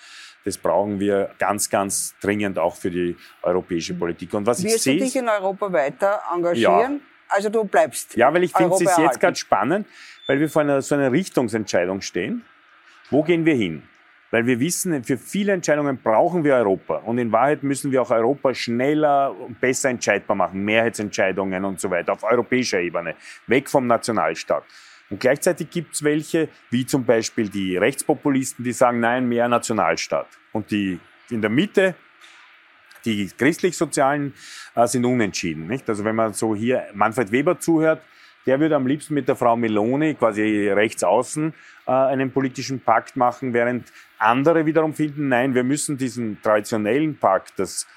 das 0.45 0.57
brauchen 0.57 1.01
wir 1.01 1.31
ganz, 1.37 1.69
ganz 1.69 2.15
dringend 2.21 2.57
auch 2.57 2.77
für 2.77 2.89
die 2.89 3.17
europäische 3.41 3.93
Politik. 3.93 4.33
Und 4.33 4.45
was 4.45 4.63
Wirst 4.63 4.75
ich 4.77 4.81
sehe, 4.83 4.97
du 4.99 5.03
dich 5.03 5.15
in 5.17 5.27
Europa 5.27 5.73
weiter 5.73 6.21
engagieren? 6.33 6.93
Ja. 6.93 6.99
Also 7.27 7.49
du 7.49 7.65
bleibst. 7.65 8.15
Ja, 8.15 8.33
weil 8.33 8.45
ich 8.45 8.53
finde 8.53 8.73
es 8.75 8.97
jetzt 8.97 9.19
gerade 9.19 9.35
spannend, 9.35 9.85
weil 10.27 10.39
wir 10.39 10.49
vor 10.49 10.61
einer, 10.61 10.81
so 10.81 10.95
einer 10.95 11.11
Richtungsentscheidung 11.11 11.99
stehen. 12.01 12.45
Wo 13.09 13.21
gehen 13.21 13.45
wir 13.45 13.55
hin? 13.55 13.83
Weil 14.31 14.45
wir 14.45 14.59
wissen, 14.59 15.03
für 15.03 15.17
viele 15.17 15.53
Entscheidungen 15.53 15.97
brauchen 15.97 16.43
wir 16.43 16.55
Europa. 16.55 16.97
Und 16.97 17.17
in 17.17 17.31
Wahrheit 17.31 17.63
müssen 17.63 17.91
wir 17.91 18.01
auch 18.01 18.11
Europa 18.11 18.53
schneller 18.53 19.35
und 19.35 19.59
besser 19.59 19.89
entscheidbar 19.89 20.35
machen. 20.35 20.63
Mehrheitsentscheidungen 20.63 21.65
und 21.65 21.79
so 21.79 21.89
weiter 21.89 22.13
auf 22.13 22.23
europäischer 22.23 22.79
Ebene. 22.79 23.15
Weg 23.47 23.69
vom 23.69 23.87
Nationalstaat. 23.87 24.63
Und 25.09 25.19
gleichzeitig 25.19 25.71
gibt 25.71 25.95
es 25.95 26.03
welche, 26.03 26.49
wie 26.69 26.85
zum 26.85 27.03
Beispiel 27.05 27.49
die 27.49 27.77
Rechtspopulisten, 27.77 28.63
die 28.63 28.73
sagen, 28.73 28.99
nein, 28.99 29.27
mehr 29.27 29.47
Nationalstaat. 29.47 30.27
Und 30.51 30.69
die 30.69 30.99
in 31.31 31.41
der 31.41 31.49
Mitte, 31.49 31.95
die 33.05 33.31
christlich-sozialen, 33.35 34.33
äh, 34.75 34.85
sind 34.87 35.05
unentschieden. 35.05 35.67
Nicht? 35.67 35.89
Also 35.89 36.03
wenn 36.05 36.15
man 36.15 36.33
so 36.33 36.55
hier 36.55 36.85
Manfred 36.93 37.31
Weber 37.31 37.59
zuhört, 37.59 38.03
der 38.45 38.59
würde 38.59 38.75
am 38.75 38.87
liebsten 38.87 39.13
mit 39.13 39.27
der 39.27 39.35
Frau 39.35 39.55
Meloni, 39.55 40.15
quasi 40.15 40.69
rechts 40.69 41.03
außen, 41.03 41.53
äh, 41.87 41.91
einen 41.91 42.31
politischen 42.31 42.79
Pakt 42.79 43.15
machen, 43.15 43.53
während 43.53 43.91
andere 44.17 44.65
wiederum 44.65 44.93
finden, 44.93 45.29
nein, 45.29 45.55
wir 45.55 45.63
müssen 45.63 45.97
diesen 45.97 46.41
traditionellen 46.41 47.17
Pakt, 47.17 47.53
das 47.57 47.87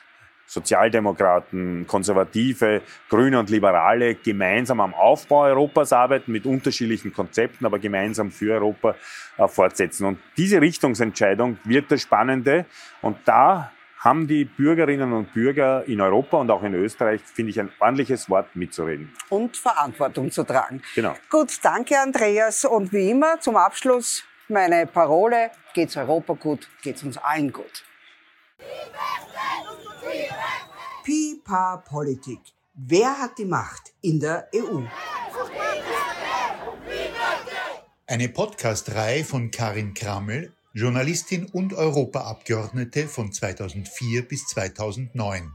Sozialdemokraten, 0.52 1.86
Konservative, 1.86 2.82
Grüne 3.08 3.38
und 3.38 3.48
Liberale 3.48 4.16
gemeinsam 4.16 4.80
am 4.80 4.92
Aufbau 4.92 5.44
Europas 5.44 5.94
arbeiten, 5.94 6.30
mit 6.30 6.44
unterschiedlichen 6.44 7.12
Konzepten, 7.12 7.64
aber 7.64 7.78
gemeinsam 7.78 8.30
für 8.30 8.54
Europa 8.54 8.94
äh, 9.38 9.48
fortsetzen. 9.48 10.04
Und 10.04 10.18
diese 10.36 10.60
Richtungsentscheidung 10.60 11.58
wird 11.64 11.90
das 11.90 12.02
Spannende. 12.02 12.66
Und 13.00 13.16
da 13.24 13.72
haben 14.02 14.26
die 14.26 14.44
Bürgerinnen 14.44 15.12
und 15.12 15.32
Bürger 15.32 15.84
in 15.86 16.00
Europa 16.00 16.36
und 16.38 16.50
auch 16.50 16.64
in 16.64 16.74
Österreich, 16.74 17.20
finde 17.22 17.50
ich, 17.50 17.60
ein 17.60 17.70
ordentliches 17.78 18.28
Wort 18.28 18.54
mitzureden. 18.56 19.12
Und 19.28 19.56
Verantwortung 19.56 20.32
zu 20.32 20.42
tragen. 20.42 20.82
Genau. 20.96 21.14
Gut, 21.30 21.58
danke 21.62 21.98
Andreas. 21.98 22.64
Und 22.64 22.92
wie 22.92 23.10
immer 23.10 23.38
zum 23.40 23.56
Abschluss 23.56 24.24
meine 24.48 24.86
Parole, 24.86 25.52
geht's 25.72 25.96
Europa 25.96 26.34
gut, 26.34 26.68
geht's 26.82 27.04
uns 27.04 27.16
allen 27.16 27.52
gut. 27.52 27.84
Pipa 31.04 31.76
Politik. 31.88 32.40
Wer 32.74 33.18
hat 33.18 33.38
die 33.38 33.44
Macht 33.44 33.92
in 34.02 34.18
der 34.18 34.48
EU? 34.54 34.80
Eine 38.06 38.28
Podcast-Reihe 38.28 39.24
von 39.24 39.50
Karin 39.50 39.94
Krammel 39.94 40.52
Journalistin 40.74 41.46
und 41.46 41.74
Europaabgeordnete 41.74 43.06
von 43.06 43.30
2004 43.30 44.26
bis 44.26 44.46
2009. 44.46 45.52